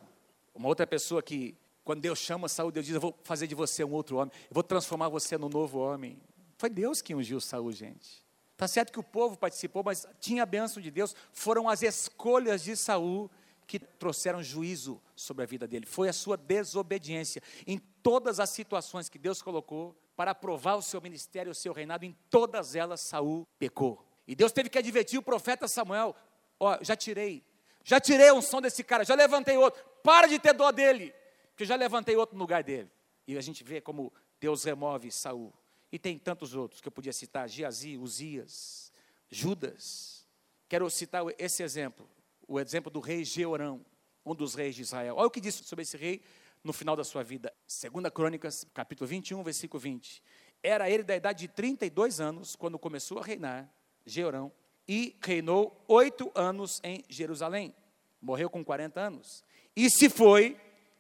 uma 0.54 0.68
outra 0.68 0.88
pessoa 0.88 1.22
que, 1.22 1.58
quando 1.84 2.02
Deus 2.02 2.20
chama 2.20 2.48
Saul, 2.48 2.72
Deus 2.72 2.86
diz: 2.86 2.96
Eu 2.96 3.02
vou 3.02 3.18
fazer 3.24 3.48
de 3.48 3.56
você 3.56 3.84
um 3.84 3.92
outro 3.92 4.18
homem, 4.18 4.32
eu 4.50 4.54
vou 4.54 4.64
transformar 4.64 5.10
você 5.10 5.38
num 5.38 5.50
novo 5.50 5.80
homem. 5.80 6.18
Foi 6.58 6.70
Deus 6.70 7.02
que 7.02 7.16
ungiu 7.16 7.42
Saul, 7.42 7.72
gente. 7.72 8.22
Está 8.54 8.68
certo 8.68 8.92
que 8.94 9.00
o 9.00 9.04
povo 9.04 9.36
participou, 9.36 9.84
mas 9.84 10.06
tinha 10.20 10.44
a 10.44 10.46
bênção 10.46 10.82
de 10.82 10.92
Deus. 10.92 11.16
Foram 11.34 11.68
as 11.68 11.82
escolhas 11.82 12.62
de 12.62 12.76
Saul 12.76 13.30
que 13.72 13.80
trouxeram 13.80 14.44
juízo 14.44 15.02
sobre 15.16 15.44
a 15.44 15.46
vida 15.46 15.66
dele. 15.66 15.86
Foi 15.86 16.10
a 16.10 16.14
sua 16.14 16.36
desobediência. 16.36 17.42
Em 17.66 17.78
todas 17.78 18.38
as 18.38 18.50
situações 18.50 19.08
que 19.08 19.18
Deus 19.18 19.42
colocou, 19.42 19.96
para 20.14 20.32
aprovar 20.32 20.76
o 20.76 20.82
seu 20.82 21.00
ministério, 21.00 21.54
o 21.54 21.56
seu 21.56 21.72
reinado, 21.72 22.04
em 22.04 22.14
todas 22.30 22.76
elas 22.76 23.00
Saul 23.00 23.48
pecou. 23.58 24.06
E 24.28 24.36
Deus 24.36 24.52
teve 24.52 24.70
que 24.70 24.78
advertir 24.78 25.18
o 25.18 25.24
profeta 25.24 25.70
Samuel: 25.70 26.14
ó, 26.60 26.80
já 26.82 26.98
tirei, 26.98 27.46
já 27.82 27.98
tirei 27.98 28.28
a 28.28 28.34
unção 28.34 28.60
desse 28.60 28.84
cara, 28.84 29.06
já 29.06 29.16
levantei 29.16 29.56
outro. 29.56 29.82
Para 30.04 30.28
de 30.28 30.38
ter 30.38 30.54
dó 30.54 30.70
dele, 30.70 31.16
porque 31.52 31.64
já 31.64 31.78
levantei 31.78 32.18
outro 32.18 32.36
no 32.36 32.44
lugar 32.44 32.66
dele. 32.66 32.92
E 33.26 33.38
a 33.38 33.42
gente 33.42 33.64
vê 33.64 33.80
como 33.80 34.12
Deus 34.38 34.66
remove 34.66 35.10
Saul. 35.14 35.54
E 35.90 35.98
tem 35.98 36.18
tantos 36.18 36.56
outros 36.56 36.82
que 36.82 36.90
eu 36.90 36.92
podia 36.92 37.14
citar: 37.14 37.48
Geazi, 37.48 37.98
Uzias, 37.98 38.92
Judas. 39.30 40.28
Quero 40.68 40.90
citar 40.90 41.24
esse 41.38 41.64
exemplo, 41.64 42.10
o 42.52 42.60
exemplo 42.60 42.92
do 42.92 43.00
rei 43.00 43.24
Jeorão, 43.24 43.80
um 44.26 44.36
dos 44.36 44.56
reis 44.56 44.76
de 44.76 44.82
Israel. 44.82 45.16
Olha 45.16 45.28
o 45.28 45.32
que 45.32 45.40
disse 45.40 45.64
sobre 45.64 45.84
esse 45.84 45.96
rei 45.96 46.22
no 46.62 46.74
final 46.74 46.98
da 46.98 47.04
sua 47.04 47.24
vida. 47.24 47.54
Segunda 47.66 48.12
Crônicas, 48.12 48.66
capítulo 48.74 49.08
21, 49.08 49.42
versículo 49.42 49.80
20. 49.80 50.22
Era 50.62 50.90
ele 50.90 51.02
da 51.02 51.16
idade 51.16 51.48
de 51.48 51.48
32 51.48 52.20
anos 52.20 52.58
quando 52.58 52.78
começou 52.78 53.20
a 53.20 53.24
reinar, 53.24 53.74
Georão, 54.06 54.52
e 54.86 55.18
reinou 55.22 55.82
oito 55.88 56.30
anos 56.36 56.82
em 56.84 57.06
Jerusalém. 57.08 57.74
Morreu 58.22 58.50
com 58.50 58.66
40 58.66 59.00
anos. 59.00 59.46
E 59.74 59.90
se 59.90 60.10
foi 60.10 60.60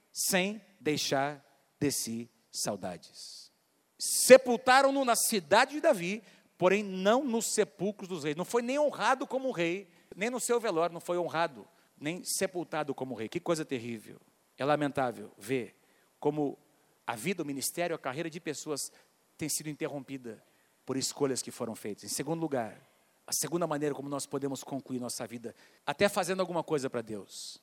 sem 0.09 0.61
deixar 0.79 1.45
de 1.77 1.91
si 1.91 2.29
saudades. 2.49 3.51
Sepultaram-no 3.99 5.03
na 5.03 5.17
cidade 5.17 5.73
de 5.73 5.81
Davi, 5.81 6.23
porém 6.57 6.81
não 6.81 7.25
nos 7.25 7.53
sepulcros 7.53 8.07
dos 8.07 8.23
reis. 8.23 8.37
Não 8.37 8.45
foi 8.45 8.61
nem 8.61 8.79
honrado 8.79 9.27
como 9.27 9.51
rei, 9.51 9.89
nem 10.15 10.29
no 10.29 10.39
seu 10.39 10.59
velório 10.59 10.93
não 10.93 11.01
foi 11.01 11.17
honrado, 11.17 11.67
nem 11.97 12.23
sepultado 12.23 12.93
como 12.93 13.15
rei. 13.15 13.29
Que 13.29 13.39
coisa 13.39 13.63
terrível. 13.63 14.19
É 14.57 14.65
lamentável 14.65 15.31
ver 15.37 15.75
como 16.19 16.57
a 17.05 17.15
vida, 17.15 17.41
o 17.43 17.45
ministério, 17.45 17.95
a 17.95 17.99
carreira 17.99 18.29
de 18.29 18.39
pessoas 18.39 18.91
tem 19.37 19.49
sido 19.49 19.69
interrompida 19.69 20.43
por 20.85 20.97
escolhas 20.97 21.41
que 21.41 21.51
foram 21.51 21.75
feitas. 21.75 22.03
Em 22.03 22.13
segundo 22.13 22.41
lugar, 22.41 22.79
a 23.25 23.33
segunda 23.33 23.65
maneira 23.65 23.95
como 23.95 24.09
nós 24.09 24.25
podemos 24.25 24.63
concluir 24.63 24.99
nossa 24.99 25.25
vida, 25.25 25.55
até 25.85 26.09
fazendo 26.09 26.41
alguma 26.41 26.63
coisa 26.63 26.89
para 26.89 27.01
Deus, 27.01 27.61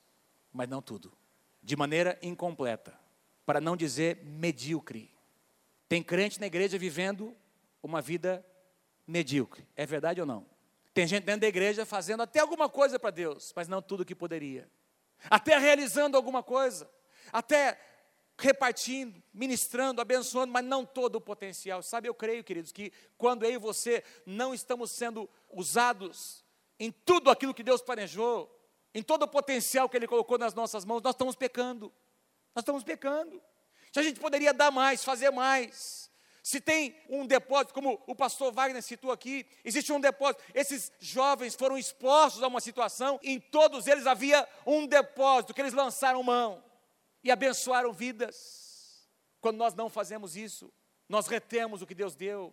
mas 0.51 0.67
não 0.67 0.81
tudo, 0.81 1.11
de 1.61 1.75
maneira 1.75 2.17
incompleta, 2.21 2.97
para 3.45 3.61
não 3.61 3.77
dizer 3.77 4.23
medíocre. 4.25 5.11
Tem 5.87 6.03
crente 6.03 6.39
na 6.39 6.47
igreja 6.47 6.77
vivendo 6.77 7.35
uma 7.81 8.01
vida 8.01 8.45
medíocre, 9.07 9.67
é 9.75 9.85
verdade 9.85 10.19
ou 10.19 10.27
não? 10.27 10.45
Tem 10.99 11.07
gente 11.07 11.23
dentro 11.23 11.39
da 11.39 11.47
igreja 11.47 11.85
fazendo 11.85 12.23
até 12.23 12.41
alguma 12.41 12.67
coisa 12.67 12.99
para 12.99 13.09
Deus, 13.09 13.53
mas 13.55 13.69
não 13.69 13.81
tudo 13.81 14.01
o 14.01 14.05
que 14.05 14.13
poderia 14.13 14.69
até 15.29 15.57
realizando 15.57 16.17
alguma 16.17 16.43
coisa, 16.43 16.91
até 17.31 17.79
repartindo, 18.37 19.23
ministrando, 19.33 20.01
abençoando, 20.01 20.51
mas 20.51 20.65
não 20.65 20.85
todo 20.85 21.15
o 21.15 21.21
potencial. 21.21 21.81
Sabe, 21.81 22.09
eu 22.09 22.13
creio, 22.13 22.43
queridos, 22.43 22.73
que 22.73 22.91
quando 23.17 23.45
eu 23.45 23.51
e 23.51 23.57
você 23.57 24.03
não 24.25 24.53
estamos 24.53 24.91
sendo 24.91 25.29
usados 25.49 26.43
em 26.77 26.91
tudo 26.91 27.31
aquilo 27.31 27.53
que 27.53 27.63
Deus 27.63 27.81
planejou, 27.81 28.53
em 28.93 29.01
todo 29.01 29.23
o 29.23 29.27
potencial 29.29 29.87
que 29.87 29.95
Ele 29.95 30.05
colocou 30.05 30.37
nas 30.37 30.53
nossas 30.53 30.83
mãos, 30.83 31.01
nós 31.01 31.15
estamos 31.15 31.37
pecando. 31.37 31.93
Nós 32.53 32.63
estamos 32.63 32.83
pecando. 32.83 33.41
Se 33.93 34.01
a 34.01 34.03
gente 34.03 34.19
poderia 34.19 34.53
dar 34.53 34.69
mais, 34.69 35.01
fazer 35.01 35.31
mais, 35.31 36.08
se 36.49 36.59
tem 36.59 36.99
um 37.07 37.27
depósito, 37.27 37.75
como 37.75 38.01
o 38.07 38.15
pastor 38.15 38.51
Wagner 38.51 38.81
citou 38.81 39.11
aqui, 39.11 39.45
existe 39.63 39.93
um 39.93 39.99
depósito. 39.99 40.43
Esses 40.51 40.91
jovens 40.99 41.53
foram 41.53 41.77
expostos 41.77 42.41
a 42.41 42.47
uma 42.47 42.59
situação, 42.59 43.19
em 43.21 43.39
todos 43.39 43.85
eles 43.85 44.07
havia 44.07 44.49
um 44.65 44.87
depósito 44.87 45.53
que 45.53 45.61
eles 45.61 45.75
lançaram 45.75 46.23
mão 46.23 46.63
e 47.23 47.29
abençoaram 47.29 47.93
vidas. 47.93 49.07
Quando 49.39 49.57
nós 49.57 49.75
não 49.75 49.91
fazemos 49.91 50.35
isso, 50.35 50.73
nós 51.07 51.27
retemos 51.27 51.83
o 51.83 51.85
que 51.85 51.93
Deus 51.93 52.15
deu, 52.15 52.51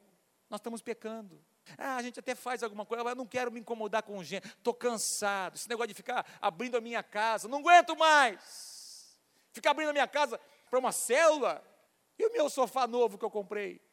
Nós 0.51 0.61
estamos 0.61 0.83
pecando. 0.83 1.43
Ah, 1.79 1.97
a 1.97 2.03
gente 2.03 2.21
até 2.21 2.35
faz 2.35 2.63
alguma 2.63 2.85
coisa, 2.85 3.03
mas 3.03 3.13
eu 3.13 3.17
não 3.17 3.27
quero 3.27 3.51
me 3.51 3.61
incomodar 3.61 4.03
com 4.03 4.23
gente, 4.23 4.47
estou 4.47 4.75
cansado. 4.75 5.55
Esse 5.55 5.71
negócio 5.71 5.89
de 5.89 5.95
ficar 5.95 6.37
abrindo 6.39 6.77
a 6.77 6.83
minha 6.83 7.03
casa, 7.03 7.49
não 7.49 7.61
aguento 7.61 7.97
mais. 7.97 9.19
Ficar 9.55 9.71
abrindo 9.71 9.89
a 9.89 9.95
minha 9.95 10.07
casa 10.07 10.39
para 10.69 10.79
uma 10.79 10.93
célula. 10.93 11.65
E 12.19 12.27
o 12.27 12.33
meu 12.33 12.51
sofá 12.51 12.87
novo 12.87 13.17
que 13.17 13.25
eu 13.25 13.31
comprei? 13.31 13.86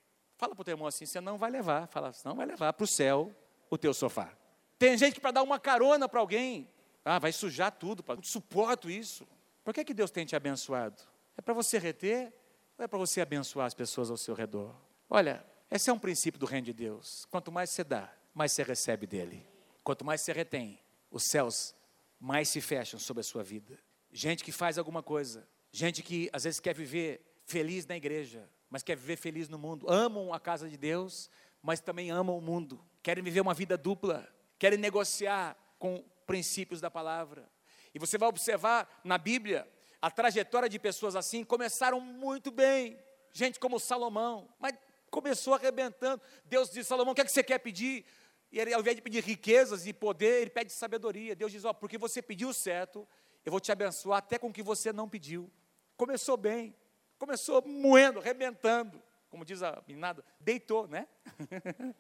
Fala 0.44 0.54
para 0.54 0.62
o 0.62 0.66
teu 0.66 0.74
irmão 0.74 0.88
assim: 0.88 1.06
você 1.06 1.22
não 1.22 1.38
vai 1.38 1.50
levar. 1.50 1.88
Fala, 1.88 2.12
não 2.26 2.36
vai 2.36 2.46
levar 2.46 2.74
para 2.74 2.84
o 2.84 2.88
céu 2.88 3.34
o 3.70 3.78
teu 3.78 3.94
sofá. 3.94 4.36
Tem 4.78 4.98
gente 4.98 5.14
que 5.14 5.22
para 5.22 5.32
dar 5.32 5.42
uma 5.42 5.58
carona 5.58 6.10
para 6.10 6.20
alguém, 6.20 6.70
ah, 7.06 7.18
vai 7.18 7.32
sujar 7.32 7.72
tudo, 7.72 8.04
não 8.06 8.22
suporto 8.22 8.90
isso. 8.90 9.26
Por 9.64 9.74
que, 9.74 9.86
que 9.86 9.94
Deus 9.94 10.12
tem 10.12 10.26
te 10.26 10.36
abençoado? 10.36 11.02
É 11.38 11.42
para 11.42 11.54
você 11.54 11.78
reter 11.78 12.34
ou 12.78 12.84
é 12.84 12.90
para 12.90 13.00
você 13.00 13.22
abençoar 13.22 13.68
as 13.68 13.74
pessoas 13.74 14.12
ao 14.12 14.18
seu 14.18 14.36
redor? 14.36 14.76
Olha, 15.10 15.46
esse 15.72 15.90
é 15.90 15.94
um 15.94 15.98
princípio 15.98 16.38
do 16.38 16.46
reino 16.46 16.66
de 16.66 16.74
Deus. 16.74 17.24
Quanto 17.32 17.50
mais 17.50 17.70
você 17.70 17.86
dá, 17.86 18.14
mais 18.34 18.52
você 18.52 18.64
recebe 18.64 19.08
dele. 19.08 19.48
Quanto 19.82 20.04
mais 20.04 20.20
você 20.20 20.34
retém, 20.34 20.78
os 21.10 21.24
céus 21.24 21.74
mais 22.20 22.50
se 22.50 22.60
fecham 22.60 23.00
sobre 23.00 23.22
a 23.22 23.24
sua 23.24 23.44
vida. 23.44 23.80
Gente 24.12 24.44
que 24.44 24.52
faz 24.52 24.78
alguma 24.78 25.02
coisa, 25.02 25.48
gente 25.72 26.04
que 26.04 26.30
às 26.34 26.44
vezes 26.44 26.60
quer 26.60 26.76
viver 26.76 27.22
feliz 27.46 27.86
na 27.86 27.96
igreja, 27.96 28.46
mas 28.74 28.82
quer 28.82 28.98
viver 28.98 29.18
feliz 29.18 29.48
no 29.50 29.60
mundo. 29.60 29.88
Amam 29.88 30.34
a 30.34 30.40
casa 30.40 30.68
de 30.68 30.76
Deus, 30.76 31.30
mas 31.62 31.80
também 31.80 32.10
amam 32.10 32.36
o 32.36 32.42
mundo. 32.42 32.84
Querem 33.04 33.24
viver 33.24 33.40
uma 33.40 33.54
vida 33.54 33.78
dupla, 33.78 34.28
querem 34.58 34.80
negociar 34.80 35.56
com 35.78 36.04
princípios 36.26 36.82
da 36.82 36.90
palavra. 36.90 37.48
E 37.94 38.00
você 38.00 38.18
vai 38.18 38.28
observar 38.28 38.90
na 39.04 39.20
Bíblia 39.20 39.72
a 40.02 40.10
trajetória 40.10 40.68
de 40.68 40.80
pessoas 40.80 41.16
assim 41.16 41.44
começaram 41.44 42.00
muito 42.02 42.50
bem. 42.50 42.98
Gente 43.32 43.60
como 43.60 43.80
Salomão, 43.80 44.50
mas 44.58 44.74
começou 45.12 45.54
arrebentando. 45.54 46.20
Deus 46.44 46.72
disse: 46.72 46.90
Salomão, 46.90 47.12
o 47.12 47.16
que, 47.16 47.22
é 47.22 47.26
que 47.26 47.32
você 47.32 47.44
quer 47.44 47.60
pedir? 47.60 48.04
E 48.52 48.60
ele, 48.60 48.74
ao 48.74 48.82
invés 48.82 48.96
de 48.96 49.04
pedir 49.04 49.24
riquezas 49.24 49.86
e 49.86 49.94
poder, 49.94 50.42
ele 50.42 50.50
pede 50.50 50.74
sabedoria. 50.74 51.36
Deus 51.36 51.52
diz: 51.52 51.64
Ó, 51.64 51.70
oh, 51.70 51.74
porque 51.76 52.00
você 52.00 52.24
pediu 52.24 52.52
certo, 52.52 53.08
eu 53.46 53.52
vou 53.52 53.60
te 53.60 53.72
abençoar 53.72 54.18
até 54.18 54.40
com 54.40 54.48
o 54.48 54.54
que 54.54 54.64
você 54.64 54.92
não 54.92 55.08
pediu. 55.08 55.48
Começou 55.96 56.36
bem, 56.36 56.76
começou 57.24 57.64
moendo, 57.66 58.20
arrebentando. 58.20 59.02
Como 59.30 59.46
diz 59.46 59.64
a 59.64 59.82
meninada, 59.88 60.24
deitou, 60.42 60.88
né? 60.90 61.08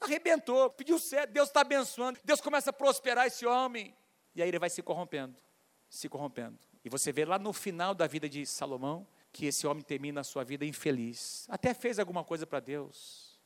Arrebentou, 0.00 0.70
pediu 0.70 0.98
certo, 0.98 1.32
Deus 1.32 1.48
está 1.48 1.60
abençoando, 1.60 2.18
Deus 2.24 2.40
começa 2.40 2.70
a 2.70 2.72
prosperar 2.72 3.26
esse 3.26 3.44
homem. 3.44 3.94
E 4.34 4.40
aí 4.40 4.48
ele 4.48 4.58
vai 4.58 4.70
se 4.70 4.82
corrompendo, 4.82 5.36
se 5.90 6.08
corrompendo. 6.08 6.58
E 6.82 6.88
você 6.88 7.12
vê 7.12 7.24
lá 7.24 7.38
no 7.38 7.52
final 7.52 7.92
da 7.92 8.06
vida 8.06 8.28
de 8.28 8.46
Salomão, 8.46 9.06
que 9.32 9.46
esse 9.46 9.66
homem 9.66 9.82
termina 9.82 10.22
a 10.22 10.24
sua 10.24 10.44
vida 10.44 10.64
infeliz. 10.64 11.44
Até 11.50 11.74
fez 11.74 11.98
alguma 11.98 12.24
coisa 12.24 12.46
para 12.46 12.60
Deus, 12.60 13.38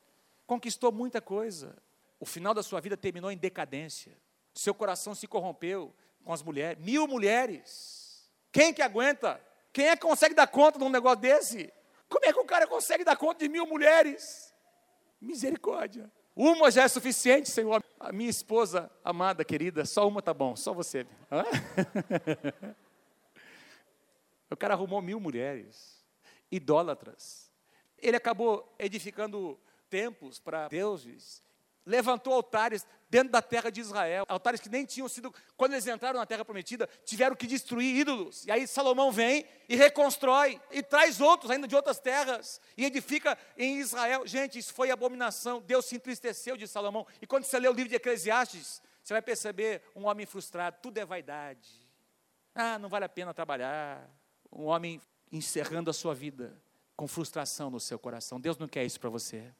conquistou 0.46 0.92
muita 0.92 1.20
coisa. 1.20 1.76
O 2.20 2.26
final 2.26 2.54
da 2.54 2.62
sua 2.62 2.80
vida 2.80 2.96
terminou 2.96 3.32
em 3.32 3.36
decadência. 3.36 4.16
Seu 4.52 4.74
coração 4.74 5.14
se 5.14 5.26
corrompeu 5.26 5.92
com 6.22 6.32
as 6.32 6.42
mulheres. 6.42 6.84
Mil 6.84 7.08
mulheres. 7.08 8.30
Quem 8.52 8.72
que 8.72 8.82
aguenta? 8.82 9.40
Quem 9.74 9.88
é 9.88 9.96
que 9.96 10.02
consegue 10.02 10.36
dar 10.36 10.46
conta 10.46 10.78
de 10.78 10.84
um 10.84 10.88
negócio 10.88 11.18
desse? 11.18 11.70
Como 12.08 12.24
é 12.24 12.32
que 12.32 12.38
o 12.38 12.44
cara 12.44 12.64
consegue 12.64 13.02
dar 13.02 13.16
conta 13.16 13.40
de 13.40 13.48
mil 13.48 13.66
mulheres? 13.66 14.54
Misericórdia. 15.20 16.08
Uma 16.36 16.70
já 16.70 16.84
é 16.84 16.88
suficiente, 16.88 17.50
Senhor. 17.50 17.82
A 17.98 18.12
minha 18.12 18.30
esposa 18.30 18.88
amada, 19.04 19.44
querida, 19.44 19.84
só 19.84 20.06
uma 20.06 20.22
tá 20.22 20.32
bom, 20.32 20.54
só 20.54 20.72
você. 20.72 21.04
O 24.50 24.56
cara 24.56 24.74
arrumou 24.74 25.02
mil 25.02 25.18
mulheres, 25.18 26.04
idólatras. 26.48 27.50
Ele 27.98 28.16
acabou 28.16 28.72
edificando 28.78 29.58
templos 29.90 30.38
para 30.38 30.68
deuses, 30.68 31.42
levantou 31.86 32.32
altares 32.32 32.86
dentro 33.10 33.30
da 33.30 33.40
terra 33.40 33.70
de 33.70 33.80
Israel, 33.80 34.24
altares 34.28 34.60
que 34.60 34.68
nem 34.68 34.84
tinham 34.84 35.08
sido, 35.08 35.32
quando 35.56 35.72
eles 35.72 35.86
entraram 35.86 36.18
na 36.18 36.26
terra 36.26 36.44
prometida, 36.44 36.88
tiveram 37.04 37.36
que 37.36 37.46
destruir 37.46 37.96
ídolos. 37.96 38.44
E 38.46 38.50
aí 38.50 38.66
Salomão 38.66 39.12
vem 39.12 39.44
e 39.68 39.76
reconstrói 39.76 40.60
e 40.70 40.82
traz 40.82 41.20
outros 41.20 41.50
ainda 41.50 41.68
de 41.68 41.76
outras 41.76 42.00
terras 42.00 42.60
e 42.76 42.84
edifica 42.84 43.38
em 43.56 43.78
Israel. 43.78 44.26
Gente, 44.26 44.58
isso 44.58 44.72
foi 44.72 44.90
abominação. 44.90 45.60
Deus 45.60 45.84
se 45.84 45.96
entristeceu 45.96 46.56
de 46.56 46.66
Salomão. 46.66 47.06
E 47.22 47.26
quando 47.26 47.44
você 47.44 47.58
lê 47.58 47.68
o 47.68 47.72
livro 47.72 47.88
de 47.88 47.96
Eclesiastes, 47.96 48.82
você 49.02 49.14
vai 49.14 49.22
perceber 49.22 49.82
um 49.94 50.06
homem 50.06 50.26
frustrado, 50.26 50.78
tudo 50.82 50.98
é 50.98 51.04
vaidade. 51.04 51.68
Ah, 52.54 52.78
não 52.78 52.88
vale 52.88 53.04
a 53.04 53.08
pena 53.08 53.34
trabalhar 53.34 54.08
um 54.50 54.64
homem 54.64 55.00
encerrando 55.30 55.90
a 55.90 55.92
sua 55.92 56.14
vida 56.14 56.60
com 56.96 57.06
frustração 57.06 57.70
no 57.70 57.80
seu 57.80 57.98
coração. 57.98 58.40
Deus 58.40 58.56
não 58.56 58.68
quer 58.68 58.84
isso 58.84 58.98
para 58.98 59.10
você. 59.10 59.52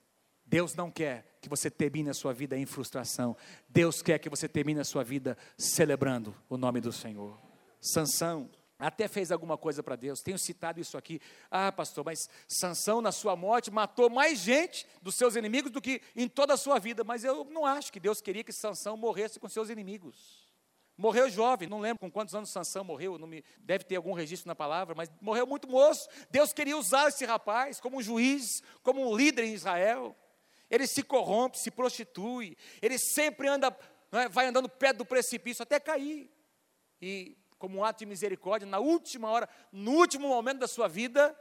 Deus 0.47 0.75
não 0.75 0.91
quer 0.91 1.39
que 1.41 1.49
você 1.49 1.71
termine 1.71 2.11
a 2.11 2.15
sua 2.15 2.33
vida 2.33 2.57
em 2.57 2.67
frustração. 2.67 3.37
Deus 3.69 4.03
quer 4.03 4.19
que 4.19 4.29
você 4.29 4.49
termine 4.49 4.81
a 4.81 4.85
sua 4.85 5.03
vida 5.03 5.37
celebrando 5.57 6.35
o 6.49 6.57
nome 6.57 6.81
do 6.81 6.93
Senhor. 6.93 7.39
Sansão 7.81 8.51
até 8.79 9.09
fez 9.09 9.31
alguma 9.31 9.57
coisa 9.57 9.83
para 9.83 9.97
Deus. 9.97 10.21
Tenho 10.21 10.39
citado 10.39 10.81
isso 10.81 10.99
aqui. 10.99 11.21
Ah, 11.51 11.71
pastor, 11.71 12.05
mas 12.05 12.29
Sansão 12.49 13.01
na 13.01 13.13
sua 13.13 13.37
morte 13.37 13.71
matou 13.71 14.11
mais 14.11 14.39
gente 14.39 14.87
dos 15.01 15.15
seus 15.15 15.37
inimigos 15.37 15.71
do 15.71 15.81
que 15.81 16.03
em 16.15 16.29
toda 16.29 16.55
a 16.55 16.57
sua 16.57 16.79
vida. 16.79 17.05
Mas 17.05 17.25
eu 17.25 17.45
não 17.45 17.65
acho 17.65 17.93
que 17.93 18.01
Deus 18.01 18.21
queria 18.21 18.45
que 18.45 18.53
Sansão 18.53 18.97
morresse 18.97 19.39
com 19.39 19.49
seus 19.49 19.71
inimigos. 19.71 20.45
Morreu 20.97 21.29
jovem, 21.29 21.69
não 21.69 21.81
lembro 21.81 22.01
com 22.01 22.11
quantos 22.11 22.35
anos 22.35 22.51
Sansão 22.51 22.85
morreu, 22.85 23.19
não 23.19 23.27
me, 23.27 23.45
deve 23.59 23.83
ter 23.83 23.97
algum 23.97 24.13
registro 24.13 24.47
na 24.47 24.55
palavra, 24.55 24.95
mas 24.95 25.11
morreu 25.21 25.45
muito 25.45 25.69
moço. 25.69 26.09
Deus 26.31 26.53
queria 26.53 26.77
usar 26.77 27.09
esse 27.09 27.25
rapaz 27.25 27.81
como 27.81 27.97
um 27.99 28.03
juiz, 28.03 28.63
como 28.81 29.11
um 29.11 29.17
líder 29.17 29.45
em 29.45 29.55
Israel. 29.55 30.17
Ele 30.75 30.87
se 30.87 31.03
corrompe, 31.03 31.59
se 31.59 31.71
prostitui, 31.71 32.57
ele 32.83 32.99
sempre 32.99 33.49
anda, 33.49 33.77
é, 34.13 34.29
vai 34.29 34.47
andando 34.47 34.69
perto 34.69 34.99
do 34.99 35.07
precipício 35.07 35.63
até 35.63 35.79
cair. 35.79 36.31
E, 37.01 37.37
como 37.59 37.79
um 37.79 37.85
ato 37.85 38.01
de 38.01 38.07
misericórdia, 38.07 38.67
na 38.67 38.79
última 38.79 39.31
hora, 39.31 39.49
no 39.71 39.93
último 39.93 40.29
momento 40.29 40.59
da 40.59 40.69
sua 40.69 40.89
vida, 40.89 41.35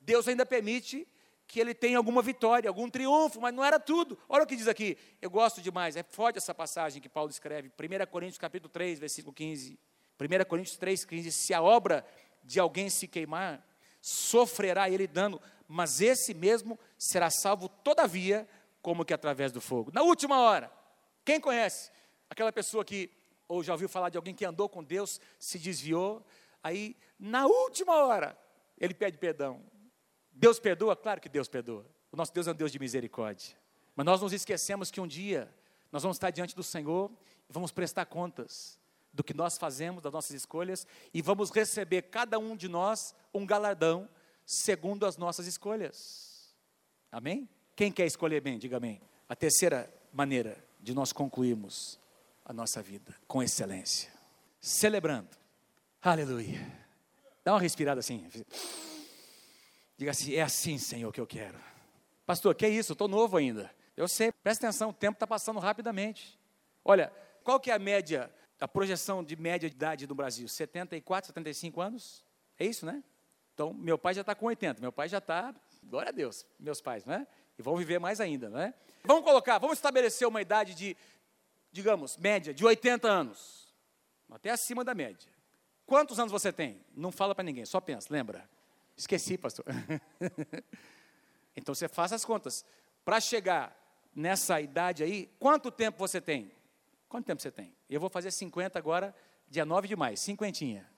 Deus 0.00 0.28
ainda 0.28 0.46
permite 0.46 1.06
que 1.46 1.60
ele 1.60 1.74
tenha 1.74 1.96
alguma 1.96 2.22
vitória, 2.22 2.68
algum 2.68 2.88
triunfo, 2.88 3.40
mas 3.40 3.54
não 3.54 3.64
era 3.64 3.78
tudo. 3.78 4.18
Olha 4.28 4.44
o 4.44 4.46
que 4.46 4.56
diz 4.56 4.66
aqui, 4.66 4.96
eu 5.22 5.30
gosto 5.30 5.60
demais, 5.60 5.96
é 5.96 6.02
forte 6.02 6.38
essa 6.38 6.54
passagem 6.54 7.00
que 7.00 7.08
Paulo 7.08 7.30
escreve, 7.30 7.68
1 7.68 8.06
Coríntios 8.10 8.38
capítulo 8.38 8.68
3, 8.68 8.98
versículo 8.98 9.32
15. 9.32 9.78
1 10.18 10.44
Coríntios 10.48 10.76
3, 10.76 11.04
15, 11.04 11.32
se 11.32 11.54
a 11.54 11.62
obra 11.62 12.04
de 12.42 12.58
alguém 12.58 12.88
se 12.88 13.06
queimar, 13.06 13.64
sofrerá 14.00 14.88
ele 14.88 15.06
dano, 15.06 15.40
mas 15.68 16.00
esse 16.00 16.32
mesmo 16.32 16.78
será 16.96 17.30
salvo 17.30 17.68
todavia, 17.68 18.48
como 18.86 19.04
que 19.04 19.12
através 19.12 19.50
do 19.50 19.60
fogo. 19.60 19.90
Na 19.92 20.02
última 20.02 20.38
hora, 20.38 20.70
quem 21.24 21.40
conhece 21.40 21.90
aquela 22.30 22.52
pessoa 22.52 22.84
que, 22.84 23.10
ou 23.48 23.60
já 23.60 23.72
ouviu 23.72 23.88
falar 23.88 24.10
de 24.10 24.16
alguém 24.16 24.32
que 24.32 24.44
andou 24.44 24.68
com 24.68 24.80
Deus, 24.80 25.20
se 25.40 25.58
desviou, 25.58 26.24
aí 26.62 26.96
na 27.18 27.46
última 27.46 27.96
hora, 27.96 28.38
ele 28.78 28.94
pede 28.94 29.18
perdão. 29.18 29.60
Deus 30.30 30.60
perdoa? 30.60 30.94
Claro 30.94 31.20
que 31.20 31.28
Deus 31.28 31.48
perdoa. 31.48 31.84
O 32.12 32.16
nosso 32.16 32.32
Deus 32.32 32.46
é 32.46 32.52
um 32.52 32.54
Deus 32.54 32.70
de 32.70 32.78
misericórdia. 32.78 33.56
Mas 33.96 34.06
nós 34.06 34.22
nos 34.22 34.32
esquecemos 34.32 34.88
que 34.88 35.00
um 35.00 35.06
dia 35.08 35.52
nós 35.90 36.04
vamos 36.04 36.16
estar 36.16 36.30
diante 36.30 36.54
do 36.54 36.62
Senhor 36.62 37.10
e 37.50 37.52
vamos 37.52 37.72
prestar 37.72 38.06
contas 38.06 38.78
do 39.12 39.24
que 39.24 39.34
nós 39.34 39.58
fazemos, 39.58 40.00
das 40.00 40.12
nossas 40.12 40.30
escolhas, 40.30 40.86
e 41.12 41.20
vamos 41.20 41.50
receber 41.50 42.02
cada 42.02 42.38
um 42.38 42.54
de 42.56 42.68
nós 42.68 43.16
um 43.34 43.44
galardão 43.44 44.08
segundo 44.44 45.04
as 45.04 45.16
nossas 45.16 45.48
escolhas. 45.48 46.54
Amém? 47.10 47.48
Quem 47.76 47.92
quer 47.92 48.06
escolher 48.06 48.40
bem, 48.40 48.58
diga 48.58 48.78
amém. 48.78 49.02
A 49.28 49.36
terceira 49.36 49.92
maneira 50.10 50.56
de 50.80 50.94
nós 50.94 51.12
concluirmos 51.12 52.00
a 52.42 52.50
nossa 52.50 52.80
vida 52.80 53.14
com 53.28 53.42
excelência, 53.42 54.10
celebrando. 54.58 55.28
Aleluia. 56.00 56.66
Dá 57.44 57.52
uma 57.52 57.60
respirada 57.60 58.00
assim. 58.00 58.26
Diga 59.98 60.10
assim: 60.10 60.34
é 60.34 60.40
assim, 60.40 60.78
Senhor, 60.78 61.12
que 61.12 61.20
eu 61.20 61.26
quero. 61.26 61.58
Pastor, 62.24 62.54
que 62.54 62.64
é 62.64 62.68
isso? 62.70 62.92
Estou 62.92 63.08
novo 63.08 63.36
ainda. 63.36 63.70
Eu 63.94 64.08
sei, 64.08 64.32
presta 64.32 64.66
atenção, 64.66 64.90
o 64.90 64.94
tempo 64.94 65.16
está 65.16 65.26
passando 65.26 65.58
rapidamente. 65.58 66.38
Olha, 66.82 67.12
qual 67.44 67.60
que 67.60 67.70
é 67.70 67.74
a 67.74 67.78
média, 67.78 68.30
a 68.58 68.66
projeção 68.66 69.22
de 69.22 69.36
média 69.36 69.68
de 69.68 69.76
idade 69.76 70.06
no 70.06 70.14
Brasil? 70.14 70.48
74, 70.48 71.28
75 71.28 71.80
anos? 71.80 72.24
É 72.58 72.64
isso, 72.64 72.86
né? 72.86 73.04
Então, 73.52 73.72
meu 73.72 73.98
pai 73.98 74.14
já 74.14 74.22
está 74.22 74.34
com 74.34 74.46
80, 74.46 74.80
meu 74.80 74.92
pai 74.92 75.08
já 75.08 75.18
está, 75.18 75.54
glória 75.82 76.08
a 76.08 76.12
Deus, 76.12 76.46
meus 76.58 76.80
pais, 76.80 77.04
né? 77.04 77.26
E 77.58 77.62
vão 77.62 77.76
viver 77.76 77.98
mais 77.98 78.20
ainda, 78.20 78.48
né? 78.50 78.74
Vamos 79.04 79.24
colocar, 79.24 79.58
vamos 79.58 79.78
estabelecer 79.78 80.26
uma 80.26 80.42
idade 80.42 80.74
de, 80.74 80.96
digamos, 81.70 82.16
média 82.16 82.52
de 82.52 82.64
80 82.64 83.08
anos, 83.08 83.72
até 84.30 84.50
acima 84.50 84.84
da 84.84 84.94
média. 84.94 85.30
Quantos 85.86 86.18
anos 86.18 86.32
você 86.32 86.52
tem? 86.52 86.84
Não 86.94 87.12
fala 87.12 87.34
para 87.34 87.44
ninguém, 87.44 87.64
só 87.64 87.80
pensa, 87.80 88.08
lembra? 88.10 88.48
Esqueci, 88.96 89.38
pastor. 89.38 89.64
então 91.56 91.74
você 91.74 91.86
faça 91.88 92.14
as 92.16 92.24
contas. 92.24 92.64
Para 93.04 93.20
chegar 93.20 93.76
nessa 94.14 94.60
idade 94.60 95.04
aí, 95.04 95.30
quanto 95.38 95.70
tempo 95.70 95.98
você 95.98 96.20
tem? 96.20 96.50
Quanto 97.08 97.26
tempo 97.26 97.40
você 97.40 97.52
tem? 97.52 97.72
Eu 97.88 98.00
vou 98.00 98.10
fazer 98.10 98.32
50 98.32 98.76
agora, 98.78 99.14
dia 99.48 99.64
9 99.64 99.86
de 99.86 99.94
maio, 99.94 100.16
cinquentinha. 100.16 100.90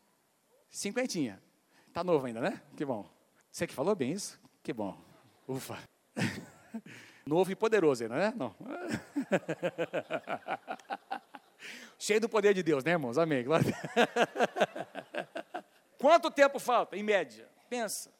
Cinquentinha. 0.70 1.42
Está 1.86 2.02
novo 2.02 2.26
ainda, 2.26 2.40
né? 2.40 2.62
Que 2.76 2.84
bom. 2.84 3.08
Você 3.50 3.66
que 3.66 3.74
falou 3.74 3.94
bem 3.94 4.12
isso? 4.12 4.40
Que 4.62 4.72
bom. 4.72 4.98
Ufa. 5.46 5.78
Novo 7.26 7.50
e 7.50 7.56
poderoso, 7.56 8.08
não 8.08 8.16
é? 8.16 8.32
Não. 8.36 8.54
Cheio 11.98 12.20
do 12.20 12.28
poder 12.28 12.54
de 12.54 12.62
Deus, 12.62 12.84
né, 12.84 12.92
irmãos? 12.92 13.18
Amém. 13.18 13.44
Quanto 15.98 16.30
tempo 16.30 16.58
falta, 16.58 16.96
em 16.96 17.02
média? 17.02 17.48
Pensa. 17.68 18.12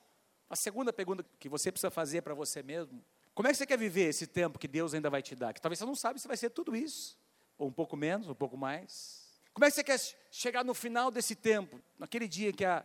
A 0.51 0.57
segunda 0.57 0.93
pergunta 0.93 1.25
que 1.39 1.49
você 1.49 1.71
precisa 1.71 1.91
fazer 1.91 2.23
para 2.23 2.35
você 2.35 2.63
mesmo: 2.63 3.05
como 3.35 3.47
é 3.47 3.53
que 3.53 3.57
você 3.57 3.67
quer 3.67 3.79
viver 3.79 4.09
esse 4.09 4.27
tempo 4.27 4.59
que 4.59 4.67
Deus 4.67 4.95
ainda 4.95 5.09
vai 5.09 5.23
te 5.23 5.37
dar? 5.37 5.53
Que 5.53 5.61
talvez 5.61 5.79
você 5.79 5.85
não 5.85 5.95
sabe 5.95 6.19
se 6.21 6.27
vai 6.27 6.37
ser 6.37 6.51
tudo 6.51 6.75
isso, 6.75 7.17
ou 7.57 7.69
um 7.69 7.73
pouco 7.73 7.97
menos, 7.97 8.29
um 8.29 8.35
pouco 8.35 8.57
mais. 8.57 9.29
Como 9.55 9.65
é 9.65 9.71
que 9.71 9.75
você 9.75 9.85
quer 9.85 9.99
chegar 10.31 10.65
no 10.65 10.75
final 10.75 11.11
desse 11.11 11.35
tempo, 11.35 11.81
naquele 11.99 12.29
dia 12.29 12.53
que 12.53 12.65
a, 12.65 12.85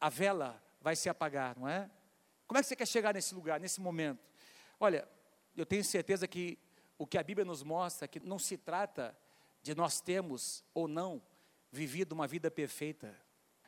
a 0.00 0.08
vela 0.08 0.62
vai 0.80 0.96
se 0.96 1.08
apagar, 1.08 1.58
não 1.58 1.68
é? 1.68 1.90
Como 2.46 2.58
é 2.58 2.62
que 2.62 2.68
você 2.68 2.76
quer 2.76 2.86
chegar 2.86 3.14
nesse 3.14 3.34
lugar, 3.34 3.58
nesse 3.58 3.80
momento? 3.80 4.20
Olha, 4.78 5.08
eu 5.56 5.64
tenho 5.64 5.84
certeza 5.84 6.26
que 6.28 6.58
o 6.98 7.06
que 7.06 7.18
a 7.18 7.22
Bíblia 7.22 7.44
nos 7.44 7.62
mostra 7.62 8.04
é 8.04 8.08
que 8.08 8.20
não 8.20 8.38
se 8.38 8.56
trata 8.56 9.16
de 9.62 9.74
nós 9.74 10.00
termos 10.00 10.64
ou 10.72 10.86
não 10.86 11.22
vivido 11.70 12.12
uma 12.12 12.26
vida 12.26 12.50
perfeita. 12.50 13.14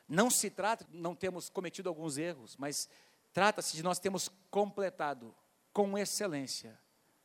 Não 0.07 0.29
se 0.29 0.49
trata 0.49 0.85
de 0.85 0.97
não 0.97 1.15
termos 1.15 1.49
cometido 1.49 1.89
alguns 1.89 2.17
erros, 2.17 2.55
mas 2.57 2.89
trata-se 3.33 3.75
de 3.75 3.83
nós 3.83 3.99
termos 3.99 4.29
completado 4.49 5.35
com 5.71 5.97
excelência 5.97 6.79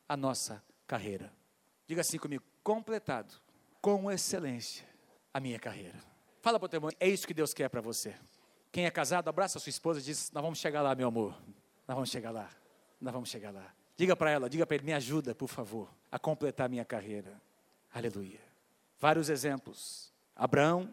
a 0.08 0.16
nossa 0.16 0.62
carreira. 0.86 1.32
Diga 1.86 2.02
assim 2.02 2.18
comigo: 2.18 2.44
completado 2.62 3.34
com 3.80 4.10
excelência 4.10 4.86
a 5.32 5.40
minha 5.40 5.58
carreira. 5.58 5.98
Fala 6.42 6.58
para 6.58 6.66
o 6.66 6.68
teu 6.68 6.76
irmão, 6.78 6.90
é 7.00 7.08
isso 7.08 7.26
que 7.26 7.34
Deus 7.34 7.54
quer 7.54 7.68
para 7.70 7.80
você. 7.80 8.14
Quem 8.70 8.86
é 8.86 8.90
casado, 8.90 9.28
abraça 9.28 9.56
a 9.58 9.60
sua 9.60 9.70
esposa 9.70 10.00
e 10.00 10.02
diz: 10.02 10.30
Nós 10.30 10.42
vamos 10.42 10.58
chegar 10.58 10.82
lá, 10.82 10.94
meu 10.94 11.08
amor. 11.08 11.32
Nós 11.86 11.94
vamos 11.94 12.10
chegar 12.10 12.30
lá. 12.30 12.50
Nós 13.04 13.12
vamos 13.12 13.28
chegar 13.28 13.52
lá. 13.52 13.72
Diga 13.96 14.16
para 14.16 14.30
ela, 14.30 14.50
diga 14.50 14.66
para 14.66 14.74
ele: 14.74 14.84
Me 14.84 14.92
ajuda, 14.92 15.34
por 15.34 15.48
favor, 15.48 15.88
a 16.10 16.18
completar 16.18 16.68
minha 16.68 16.84
carreira. 16.84 17.40
Aleluia 17.92 18.54
vários 19.04 19.28
exemplos. 19.28 20.10
Abraão, 20.34 20.90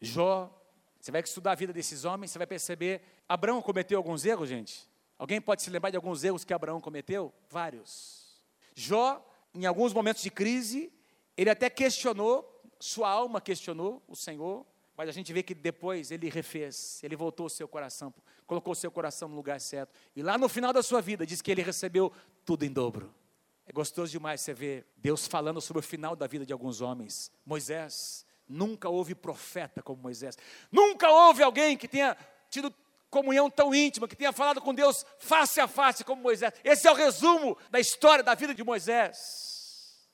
Jó. 0.00 0.52
Você 0.98 1.12
vai 1.12 1.20
estudar 1.20 1.52
a 1.52 1.54
vida 1.54 1.72
desses 1.72 2.04
homens, 2.04 2.32
você 2.32 2.38
vai 2.38 2.46
perceber. 2.46 3.02
Abraão 3.28 3.62
cometeu 3.62 3.98
alguns 3.98 4.24
erros, 4.24 4.48
gente? 4.48 4.88
Alguém 5.16 5.40
pode 5.40 5.62
se 5.62 5.70
lembrar 5.70 5.90
de 5.90 5.96
alguns 5.96 6.24
erros 6.24 6.44
que 6.44 6.52
Abraão 6.52 6.80
cometeu? 6.80 7.32
Vários. 7.48 8.42
Jó, 8.74 9.24
em 9.54 9.64
alguns 9.64 9.92
momentos 9.92 10.22
de 10.22 10.30
crise, 10.30 10.92
ele 11.36 11.50
até 11.50 11.70
questionou, 11.70 12.62
sua 12.80 13.08
alma 13.10 13.40
questionou 13.40 14.02
o 14.08 14.16
Senhor, 14.16 14.66
mas 15.02 15.08
a 15.08 15.12
gente 15.12 15.32
vê 15.32 15.42
que 15.42 15.52
depois 15.52 16.12
ele 16.12 16.30
refez, 16.30 17.02
ele 17.02 17.16
voltou 17.16 17.46
o 17.46 17.50
seu 17.50 17.66
coração, 17.66 18.14
colocou 18.46 18.72
o 18.72 18.76
seu 18.76 18.88
coração 18.88 19.28
no 19.28 19.34
lugar 19.34 19.60
certo. 19.60 19.92
E 20.14 20.22
lá 20.22 20.38
no 20.38 20.48
final 20.48 20.72
da 20.72 20.80
sua 20.80 21.00
vida, 21.00 21.26
diz 21.26 21.42
que 21.42 21.50
ele 21.50 21.60
recebeu 21.60 22.12
tudo 22.44 22.64
em 22.64 22.72
dobro. 22.72 23.12
É 23.66 23.72
gostoso 23.72 24.12
demais 24.12 24.40
você 24.40 24.54
ver 24.54 24.86
Deus 24.96 25.26
falando 25.26 25.60
sobre 25.60 25.80
o 25.80 25.82
final 25.82 26.14
da 26.14 26.28
vida 26.28 26.46
de 26.46 26.52
alguns 26.52 26.80
homens. 26.80 27.32
Moisés, 27.44 28.24
nunca 28.48 28.88
houve 28.88 29.12
profeta 29.12 29.82
como 29.82 30.00
Moisés. 30.00 30.38
Nunca 30.70 31.10
houve 31.10 31.42
alguém 31.42 31.76
que 31.76 31.88
tenha 31.88 32.16
tido 32.48 32.72
comunhão 33.10 33.50
tão 33.50 33.74
íntima, 33.74 34.06
que 34.06 34.14
tenha 34.14 34.32
falado 34.32 34.60
com 34.60 34.72
Deus 34.72 35.04
face 35.18 35.60
a 35.60 35.66
face 35.66 36.04
como 36.04 36.22
Moisés. 36.22 36.54
Esse 36.62 36.86
é 36.86 36.92
o 36.92 36.94
resumo 36.94 37.58
da 37.72 37.80
história 37.80 38.22
da 38.22 38.36
vida 38.36 38.54
de 38.54 38.62
Moisés. 38.62 40.08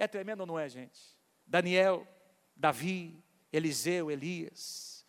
É 0.00 0.08
tremendo 0.08 0.44
não 0.44 0.58
é, 0.58 0.68
gente? 0.68 1.00
Daniel, 1.46 2.04
Davi, 2.56 3.21
Eliseu, 3.52 4.10
Elias. 4.10 5.04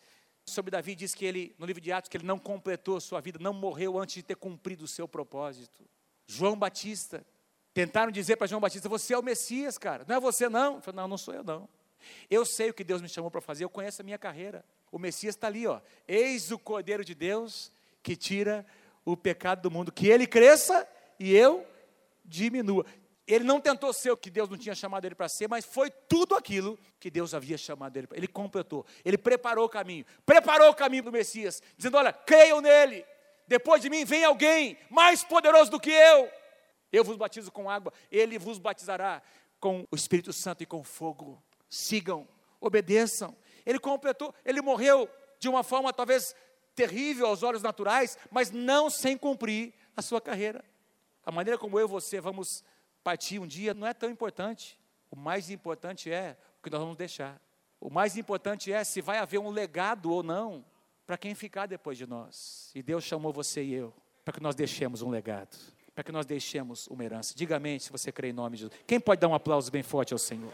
Sobre 0.46 0.70
Davi 0.70 0.94
diz 0.94 1.14
que 1.14 1.24
ele, 1.24 1.54
no 1.58 1.66
livro 1.66 1.80
de 1.80 1.90
Atos, 1.90 2.08
que 2.08 2.16
ele 2.16 2.26
não 2.26 2.38
completou 2.38 3.00
sua 3.00 3.20
vida, 3.20 3.38
não 3.40 3.52
morreu 3.52 3.98
antes 3.98 4.16
de 4.16 4.22
ter 4.22 4.36
cumprido 4.36 4.84
o 4.84 4.88
seu 4.88 5.08
propósito. 5.08 5.84
João 6.26 6.56
Batista, 6.56 7.24
Tentaram 7.74 8.12
dizer 8.12 8.36
para 8.36 8.46
João 8.46 8.60
Batista: 8.60 8.88
Você 8.88 9.12
é 9.12 9.18
o 9.18 9.22
Messias, 9.22 9.76
cara. 9.76 10.04
Não 10.06 10.14
é 10.14 10.20
você, 10.20 10.48
não. 10.48 10.76
Eu 10.76 10.80
falei, 10.80 10.96
não, 10.96 11.08
não 11.08 11.18
sou 11.18 11.34
eu, 11.34 11.42
não. 11.42 11.68
Eu 12.30 12.46
sei 12.46 12.70
o 12.70 12.74
que 12.74 12.84
Deus 12.84 13.02
me 13.02 13.08
chamou 13.08 13.30
para 13.30 13.40
fazer, 13.40 13.64
eu 13.64 13.68
conheço 13.68 14.00
a 14.00 14.04
minha 14.04 14.18
carreira. 14.18 14.64
O 14.92 14.98
Messias 14.98 15.34
está 15.34 15.48
ali, 15.48 15.66
ó. 15.66 15.80
Eis 16.06 16.52
o 16.52 16.58
Cordeiro 16.58 17.04
de 17.04 17.14
Deus 17.14 17.72
que 18.00 18.14
tira 18.14 18.64
o 19.04 19.16
pecado 19.16 19.62
do 19.62 19.70
mundo. 19.70 19.90
Que 19.90 20.06
ele 20.06 20.26
cresça 20.26 20.86
e 21.18 21.34
eu 21.34 21.66
diminua. 22.24 22.86
Ele 23.26 23.44
não 23.44 23.58
tentou 23.58 23.92
ser 23.92 24.10
o 24.10 24.16
que 24.16 24.30
Deus 24.30 24.50
não 24.50 24.58
tinha 24.58 24.74
chamado 24.74 25.06
ele 25.06 25.14
para 25.14 25.28
ser, 25.28 25.48
mas 25.48 25.64
foi 25.64 25.90
tudo 25.90 26.34
aquilo 26.34 26.78
que 27.00 27.10
Deus 27.10 27.32
havia 27.32 27.56
chamado 27.56 27.96
ele 27.96 28.06
para. 28.06 28.18
Ele 28.18 28.28
completou, 28.28 28.84
ele 29.04 29.16
preparou 29.16 29.64
o 29.64 29.68
caminho, 29.68 30.04
preparou 30.26 30.68
o 30.68 30.74
caminho 30.74 31.04
do 31.04 31.12
Messias, 31.12 31.62
dizendo: 31.76 31.96
Olha, 31.96 32.12
creiam 32.12 32.60
nele, 32.60 33.04
depois 33.48 33.80
de 33.80 33.88
mim 33.88 34.04
vem 34.04 34.24
alguém 34.24 34.76
mais 34.90 35.24
poderoso 35.24 35.70
do 35.70 35.80
que 35.80 35.90
eu. 35.90 36.30
Eu 36.92 37.02
vos 37.02 37.16
batizo 37.16 37.50
com 37.50 37.70
água, 37.70 37.92
ele 38.10 38.38
vos 38.38 38.58
batizará 38.58 39.22
com 39.58 39.86
o 39.90 39.96
Espírito 39.96 40.32
Santo 40.32 40.62
e 40.62 40.66
com 40.66 40.84
fogo. 40.84 41.42
Sigam, 41.70 42.28
obedeçam. 42.60 43.34
Ele 43.64 43.78
completou, 43.78 44.34
ele 44.44 44.60
morreu 44.60 45.08
de 45.38 45.48
uma 45.48 45.62
forma 45.62 45.92
talvez 45.92 46.34
terrível 46.74 47.26
aos 47.26 47.42
olhos 47.42 47.62
naturais, 47.62 48.18
mas 48.30 48.50
não 48.50 48.90
sem 48.90 49.16
cumprir 49.16 49.72
a 49.96 50.02
sua 50.02 50.20
carreira. 50.20 50.62
A 51.24 51.32
maneira 51.32 51.56
como 51.56 51.78
eu 51.78 51.86
e 51.86 51.88
você 51.88 52.20
vamos 52.20 52.62
partir 53.04 53.38
um 53.38 53.46
dia 53.46 53.74
não 53.74 53.86
é 53.86 53.94
tão 53.94 54.10
importante. 54.10 54.78
O 55.10 55.16
mais 55.16 55.50
importante 55.50 56.10
é 56.10 56.36
o 56.58 56.62
que 56.62 56.70
nós 56.70 56.80
vamos 56.80 56.96
deixar. 56.96 57.40
O 57.78 57.90
mais 57.90 58.16
importante 58.16 58.72
é 58.72 58.82
se 58.82 59.00
vai 59.00 59.18
haver 59.18 59.38
um 59.38 59.50
legado 59.50 60.10
ou 60.10 60.22
não 60.22 60.64
para 61.06 61.18
quem 61.18 61.34
ficar 61.34 61.66
depois 61.66 61.98
de 61.98 62.06
nós. 62.06 62.72
E 62.74 62.82
Deus 62.82 63.04
chamou 63.04 63.32
você 63.32 63.62
e 63.62 63.74
eu 63.74 63.94
para 64.24 64.32
que 64.32 64.42
nós 64.42 64.54
deixemos 64.54 65.02
um 65.02 65.10
legado 65.10 65.56
para 65.94 66.02
que 66.02 66.10
nós 66.10 66.26
deixemos 66.26 66.88
uma 66.88 67.04
herança. 67.04 67.34
Diga 67.36 67.56
amém 67.56 67.78
se 67.78 67.92
você 67.92 68.10
crê 68.10 68.30
em 68.30 68.32
nome 68.32 68.56
de 68.56 68.62
Jesus. 68.64 68.80
Quem 68.86 68.98
pode 68.98 69.20
dar 69.20 69.28
um 69.28 69.34
aplauso 69.34 69.70
bem 69.70 69.82
forte 69.82 70.12
ao 70.12 70.18
Senhor? 70.18 70.52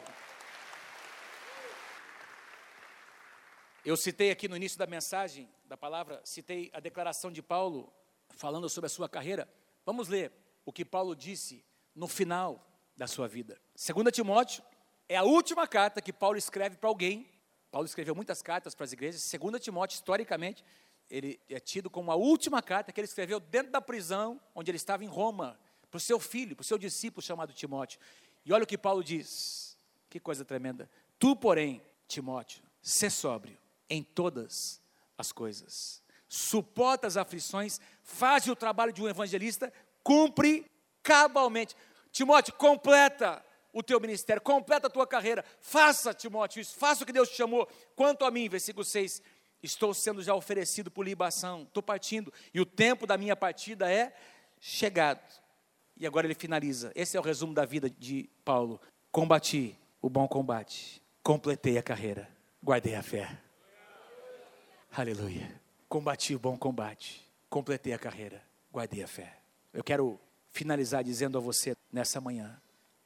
Eu 3.83 3.97
citei 3.97 4.31
aqui 4.31 4.47
no 4.47 4.57
início 4.57 4.79
da 4.79 4.87
mensagem, 4.87 5.49
da 5.65 5.77
palavra, 5.77 6.21
citei 6.25 6.71
a 6.75 6.81
declaração 6.81 7.33
de 7.33 7.41
Paulo 7.41 7.91
falando 8.37 8.69
sobre 8.69 8.87
a 8.87 8.91
sua 8.91 9.09
carreira. 9.09 9.49
Vamos 9.87 10.09
ler 10.09 10.31
o 10.67 10.73
que 10.73 10.85
Paulo 10.85 11.17
disse 11.17 11.65
no 11.95 12.09
final 12.09 12.67
da 12.97 13.07
sua 13.07 13.27
vida. 13.27 13.61
2 13.75 14.13
Timóteo 14.13 14.63
é 15.09 15.17
a 15.17 15.23
última 15.23 15.67
carta 15.67 16.01
que 16.01 16.13
Paulo 16.13 16.37
escreve 16.37 16.77
para 16.77 16.89
alguém. 16.89 17.29
Paulo 17.71 17.87
escreveu 17.87 18.15
muitas 18.15 18.43
cartas 18.43 18.75
para 18.75 18.85
as 18.85 18.93
igrejas. 18.93 19.31
2 19.31 19.63
Timóteo, 19.63 19.95
historicamente, 19.95 20.65
ele 21.11 21.41
é 21.49 21.59
tido 21.59 21.91
como 21.91 22.13
a 22.13 22.15
última 22.15 22.63
carta 22.63 22.93
que 22.93 23.01
ele 23.01 23.07
escreveu 23.07 23.41
dentro 23.41 23.73
da 23.73 23.81
prisão, 23.81 24.41
onde 24.55 24.71
ele 24.71 24.77
estava 24.77 25.05
em 25.05 25.09
Roma, 25.09 25.59
para 25.91 25.99
o 25.99 26.01
seu 26.01 26.21
filho, 26.21 26.55
para 26.55 26.63
o 26.63 26.65
seu 26.65 26.79
discípulo 26.79 27.23
chamado 27.23 27.53
Timóteo. 27.53 27.99
E 28.45 28.53
olha 28.53 28.65
o 28.65 28.67
que 28.67 28.79
Paulo 28.79 29.03
diz, 29.03 29.77
que 30.09 30.21
coisa 30.21 30.45
tremenda. 30.45 30.89
Tu, 31.19 31.35
porém, 31.35 31.83
Timóteo, 32.07 32.63
sê 32.81 33.11
sóbrio 33.11 33.59
em 33.89 34.03
todas 34.03 34.81
as 35.19 35.33
coisas, 35.33 36.03
suporta 36.29 37.07
as 37.07 37.17
aflições, 37.17 37.81
faz 38.03 38.47
o 38.47 38.55
trabalho 38.55 38.93
de 38.93 39.03
um 39.03 39.09
evangelista, 39.09 39.73
cumpre 40.03 40.71
cabalmente. 41.03 41.77
Timóteo, 42.13 42.55
completa 42.55 43.45
o 43.73 43.83
teu 43.83 44.01
ministério, 44.01 44.43
completa 44.43 44.89
a 44.89 44.91
tua 44.91 45.07
carreira, 45.07 45.45
faça, 45.61 46.13
Timóteo, 46.13 46.61
isso, 46.61 46.75
faça 46.77 47.03
o 47.05 47.07
que 47.07 47.13
Deus 47.13 47.29
te 47.29 47.37
chamou. 47.37 47.69
Quanto 47.95 48.25
a 48.25 48.31
mim, 48.31 48.49
versículo 48.49 48.85
6, 48.85 49.23
estou 49.63 49.95
sendo 49.95 50.23
já 50.23 50.35
oferecido 50.35 50.91
por 50.91 51.05
libação, 51.05 51.63
estou 51.63 51.83
partindo, 51.83 52.33
e 52.53 52.61
o 52.61 52.67
tempo 52.67 53.07
da 53.07 53.17
minha 53.17 53.37
partida 53.37 53.91
é 53.91 54.13
chegado. 54.59 55.23
E 55.97 56.07
agora 56.07 56.27
ele 56.27 56.35
finaliza. 56.35 56.91
Esse 56.95 57.17
é 57.17 57.21
o 57.21 57.23
resumo 57.23 57.53
da 57.53 57.65
vida 57.65 57.89
de 57.91 58.29
Paulo. 58.45 58.81
Combati 59.13 59.79
o 60.01 60.09
bom 60.09 60.27
combate, 60.27 61.03
completei 61.23 61.77
a 61.77 61.83
carreira, 61.83 62.29
guardei 62.63 62.95
a 62.95 63.03
fé. 63.03 63.39
Aleluia. 64.93 65.61
Combati 65.89 66.35
o 66.35 66.39
bom 66.39 66.57
combate, 66.57 67.29
completei 67.49 67.93
a 67.93 67.99
carreira, 67.99 68.43
guardei 68.73 69.03
a 69.03 69.09
fé. 69.09 69.37
Eu 69.73 69.85
quero 69.85 70.19
finalizar 70.51 71.03
dizendo 71.05 71.39
a 71.39 71.41
você 71.41 71.77
nessa 71.93 72.21
manhã: 72.21 72.61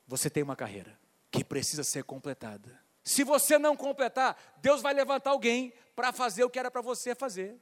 você 0.07 0.29
tem 0.29 0.43
uma 0.43 0.57
carreira 0.57 0.99
que 1.31 1.45
precisa 1.45 1.83
ser 1.85 2.05
completada. 2.05 2.79
Se 3.03 3.23
você 3.23 3.59
não 3.59 3.77
completar, 3.77 4.37
Deus 4.63 4.81
vai 4.81 4.95
levantar 4.95 5.31
alguém 5.31 5.73
para 5.95 6.13
fazer 6.13 6.45
o 6.45 6.51
que 6.51 6.59
era 6.59 6.71
para 6.71 6.81
você 6.81 7.15
fazer. 7.15 7.57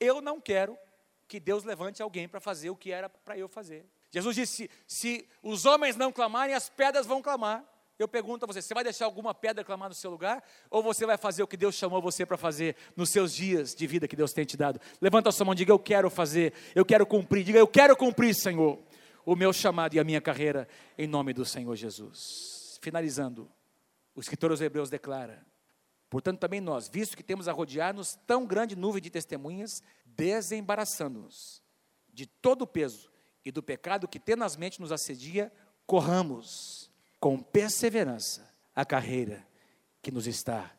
Eu 0.00 0.20
não 0.20 0.40
quero 0.40 0.78
que 1.26 1.38
Deus 1.38 1.62
levante 1.62 2.02
alguém 2.02 2.26
para 2.26 2.40
fazer 2.40 2.70
o 2.70 2.76
que 2.76 2.90
era 2.90 3.08
para 3.08 3.36
eu 3.36 3.48
fazer. 3.48 3.84
Jesus 4.10 4.34
disse: 4.34 4.70
se 4.86 5.28
os 5.42 5.66
homens 5.66 5.94
não 5.94 6.10
clamarem, 6.10 6.54
as 6.54 6.68
pedras 6.70 7.06
vão 7.06 7.20
clamar. 7.20 7.64
Eu 7.98 8.08
pergunto 8.08 8.44
a 8.44 8.46
você: 8.46 8.62
você 8.62 8.72
vai 8.72 8.84
deixar 8.84 9.04
alguma 9.04 9.34
pedra 9.34 9.62
clamar 9.62 9.88
no 9.88 9.94
seu 9.94 10.10
lugar? 10.10 10.42
Ou 10.70 10.82
você 10.82 11.04
vai 11.04 11.18
fazer 11.18 11.42
o 11.42 11.46
que 11.46 11.56
Deus 11.56 11.74
chamou 11.74 12.00
você 12.00 12.24
para 12.24 12.38
fazer 12.38 12.76
nos 12.96 13.10
seus 13.10 13.34
dias 13.34 13.74
de 13.74 13.86
vida 13.86 14.08
que 14.08 14.16
Deus 14.16 14.32
tem 14.32 14.44
te 14.44 14.56
dado? 14.56 14.80
Levanta 15.00 15.28
a 15.28 15.32
sua 15.32 15.44
mão 15.44 15.52
e 15.52 15.56
diga: 15.56 15.72
Eu 15.72 15.78
quero 15.78 16.08
fazer, 16.08 16.54
eu 16.74 16.84
quero 16.84 17.04
cumprir. 17.04 17.44
Diga: 17.44 17.58
Eu 17.58 17.66
quero 17.66 17.96
cumprir, 17.96 18.34
Senhor, 18.34 18.78
o 19.28 19.36
meu 19.36 19.52
chamado 19.52 19.94
e 19.94 20.00
a 20.00 20.04
minha 20.04 20.22
carreira, 20.22 20.66
em 20.96 21.06
nome 21.06 21.34
do 21.34 21.44
Senhor 21.44 21.76
Jesus. 21.76 22.78
Finalizando. 22.80 23.46
O 24.14 24.20
escritor 24.20 24.50
aos 24.50 24.62
Hebreus 24.62 24.88
declara: 24.88 25.44
Portanto, 26.08 26.40
também 26.40 26.62
nós, 26.62 26.88
visto 26.88 27.14
que 27.14 27.22
temos 27.22 27.46
a 27.46 27.52
rodear-nos 27.52 28.18
tão 28.26 28.46
grande 28.46 28.74
nuvem 28.74 29.02
de 29.02 29.10
testemunhas, 29.10 29.82
desembaraçando-nos 30.06 31.62
de 32.10 32.24
todo 32.24 32.62
o 32.62 32.66
peso 32.66 33.10
e 33.44 33.52
do 33.52 33.62
pecado 33.62 34.08
que 34.08 34.18
tenazmente 34.18 34.80
nos 34.80 34.90
assedia, 34.90 35.52
corramos 35.86 36.90
com 37.20 37.38
perseverança 37.38 38.50
a 38.74 38.82
carreira 38.82 39.46
que 40.00 40.10
nos 40.10 40.26
está 40.26 40.74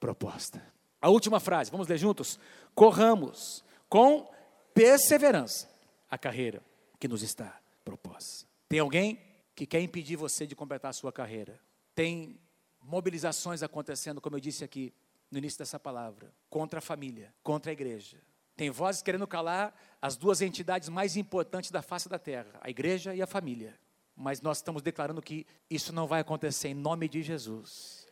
proposta. 0.00 0.66
A 0.98 1.10
última 1.10 1.38
frase, 1.38 1.70
vamos 1.70 1.88
ler 1.88 1.98
juntos? 1.98 2.40
Corramos 2.74 3.62
com 3.86 4.32
perseverança 4.72 5.70
a 6.10 6.16
carreira 6.16 6.62
que 6.98 7.06
nos 7.06 7.22
está 7.22 7.61
proposta. 7.84 8.46
Tem 8.68 8.78
alguém 8.78 9.20
que 9.54 9.66
quer 9.66 9.80
impedir 9.80 10.16
você 10.16 10.46
de 10.46 10.56
completar 10.56 10.90
a 10.90 10.94
sua 10.94 11.12
carreira? 11.12 11.60
Tem 11.94 12.40
mobilizações 12.80 13.62
acontecendo, 13.62 14.20
como 14.20 14.36
eu 14.36 14.40
disse 14.40 14.64
aqui 14.64 14.92
no 15.30 15.38
início 15.38 15.58
dessa 15.58 15.78
palavra, 15.78 16.32
contra 16.50 16.78
a 16.78 16.82
família, 16.82 17.32
contra 17.42 17.70
a 17.70 17.74
igreja. 17.74 18.18
Tem 18.56 18.70
vozes 18.70 19.02
querendo 19.02 19.26
calar 19.26 19.74
as 20.00 20.16
duas 20.16 20.42
entidades 20.42 20.88
mais 20.88 21.16
importantes 21.16 21.70
da 21.70 21.80
face 21.80 22.08
da 22.08 22.18
terra, 22.18 22.58
a 22.60 22.68
igreja 22.68 23.14
e 23.14 23.22
a 23.22 23.26
família. 23.26 23.78
Mas 24.14 24.42
nós 24.42 24.58
estamos 24.58 24.82
declarando 24.82 25.22
que 25.22 25.46
isso 25.70 25.92
não 25.92 26.06
vai 26.06 26.20
acontecer 26.20 26.68
em 26.68 26.74
nome 26.74 27.08
de 27.08 27.22
Jesus. 27.22 28.06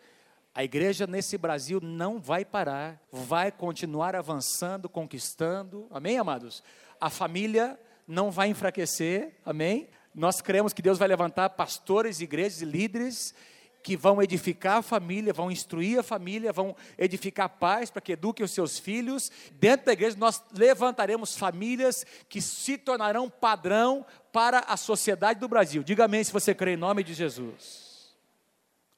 A 0.55 0.65
igreja 0.65 1.07
nesse 1.07 1.37
Brasil 1.37 1.79
não 1.81 2.19
vai 2.19 2.45
parar, 2.45 3.01
vai 3.13 3.53
continuar 3.53 4.17
avançando, 4.17 4.89
conquistando. 4.89 5.87
Amém, 5.91 6.19
amados? 6.19 6.63
A 7.01 7.11
família 7.11 7.79
não 8.11 8.31
vai 8.31 8.49
enfraquecer. 8.49 9.37
Amém? 9.45 9.89
Nós 10.15 10.41
cremos 10.41 10.73
que 10.73 10.83
Deus 10.83 10.99
vai 10.99 11.07
levantar 11.07 11.51
pastores, 11.51 12.21
igrejas 12.21 12.61
e 12.61 12.65
líderes 12.65 13.35
que 13.83 13.97
vão 13.97 14.21
edificar 14.21 14.79
a 14.79 14.83
família, 14.83 15.33
vão 15.33 15.51
instruir 15.51 15.99
a 15.99 16.03
família, 16.03 16.53
vão 16.53 16.77
edificar 16.99 17.49
pais 17.49 17.91
para 17.91 18.03
que 18.03 18.13
eduquem 18.13 18.45
os 18.45 18.51
seus 18.51 18.79
filhos. 18.79 19.31
Dentro 19.53 19.87
da 19.87 19.93
igreja, 19.93 20.19
nós 20.19 20.43
levantaremos 20.53 21.37
famílias 21.37 22.05
que 22.29 22.43
se 22.43 22.77
tornarão 22.77 23.31
padrão 23.31 24.05
para 24.31 24.59
a 24.61 24.77
sociedade 24.77 25.41
do 25.41 25.49
Brasil. 25.49 25.83
Diga 25.83 26.05
amém 26.05 26.23
se 26.23 26.33
você 26.33 26.55
crê 26.55 26.75
em 26.75 26.77
nome 26.77 27.03
de 27.03 27.15
Jesus. 27.15 28.15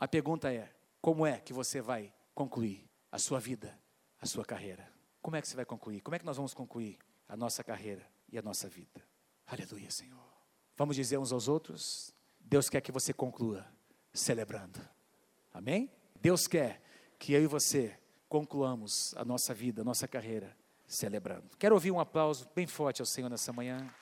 A 0.01 0.09
pergunta 0.09 0.53
é: 0.53 0.69
como 1.01 1.25
é 1.25 1.39
que 1.39 1.53
você 1.53 1.81
vai 1.81 2.13
concluir 2.35 2.85
a 3.13 3.19
sua 3.19 3.39
vida, 3.39 3.79
a 4.21 4.27
sua 4.27 4.45
carreira? 4.45 4.91
Como 5.21 5.37
é 5.37 5.41
que 5.41 5.47
você 5.47 5.55
vai 5.55 5.65
concluir? 5.65 6.01
Como 6.01 6.17
é 6.17 6.19
que 6.19 6.27
nós 6.27 6.37
vamos 6.37 6.55
concluir 6.55 6.99
a 7.29 7.37
nossa 7.37 7.63
carreira 7.63 8.12
e 8.33 8.39
a 8.39 8.43
nossa 8.43 8.69
vida? 8.69 9.07
Aleluia, 9.47 9.91
Senhor. 9.91 10.19
Vamos 10.77 10.97
dizer 10.97 11.19
uns 11.19 11.33
aos 11.33 11.47
outros: 11.47 12.15
Deus 12.41 12.69
quer 12.69 12.81
que 12.81 12.91
você 12.91 13.13
conclua 13.13 13.67
celebrando. 14.13 14.81
Amém? 15.53 15.91
Deus 16.21 16.47
quer 16.47 16.83
que 17.19 17.33
eu 17.33 17.43
e 17.43 17.47
você 17.47 17.97
concluamos 18.29 19.15
a 19.17 19.25
nossa 19.25 19.53
vida, 19.53 19.83
a 19.83 19.85
nossa 19.85 20.09
carreira 20.09 20.57
celebrando. 20.87 21.51
Quero 21.59 21.75
ouvir 21.75 21.91
um 21.91 22.01
aplauso 22.01 22.49
bem 22.55 22.67
forte 22.67 23.03
ao 23.03 23.07
Senhor 23.07 23.29
nessa 23.29 23.53
manhã. 23.53 23.93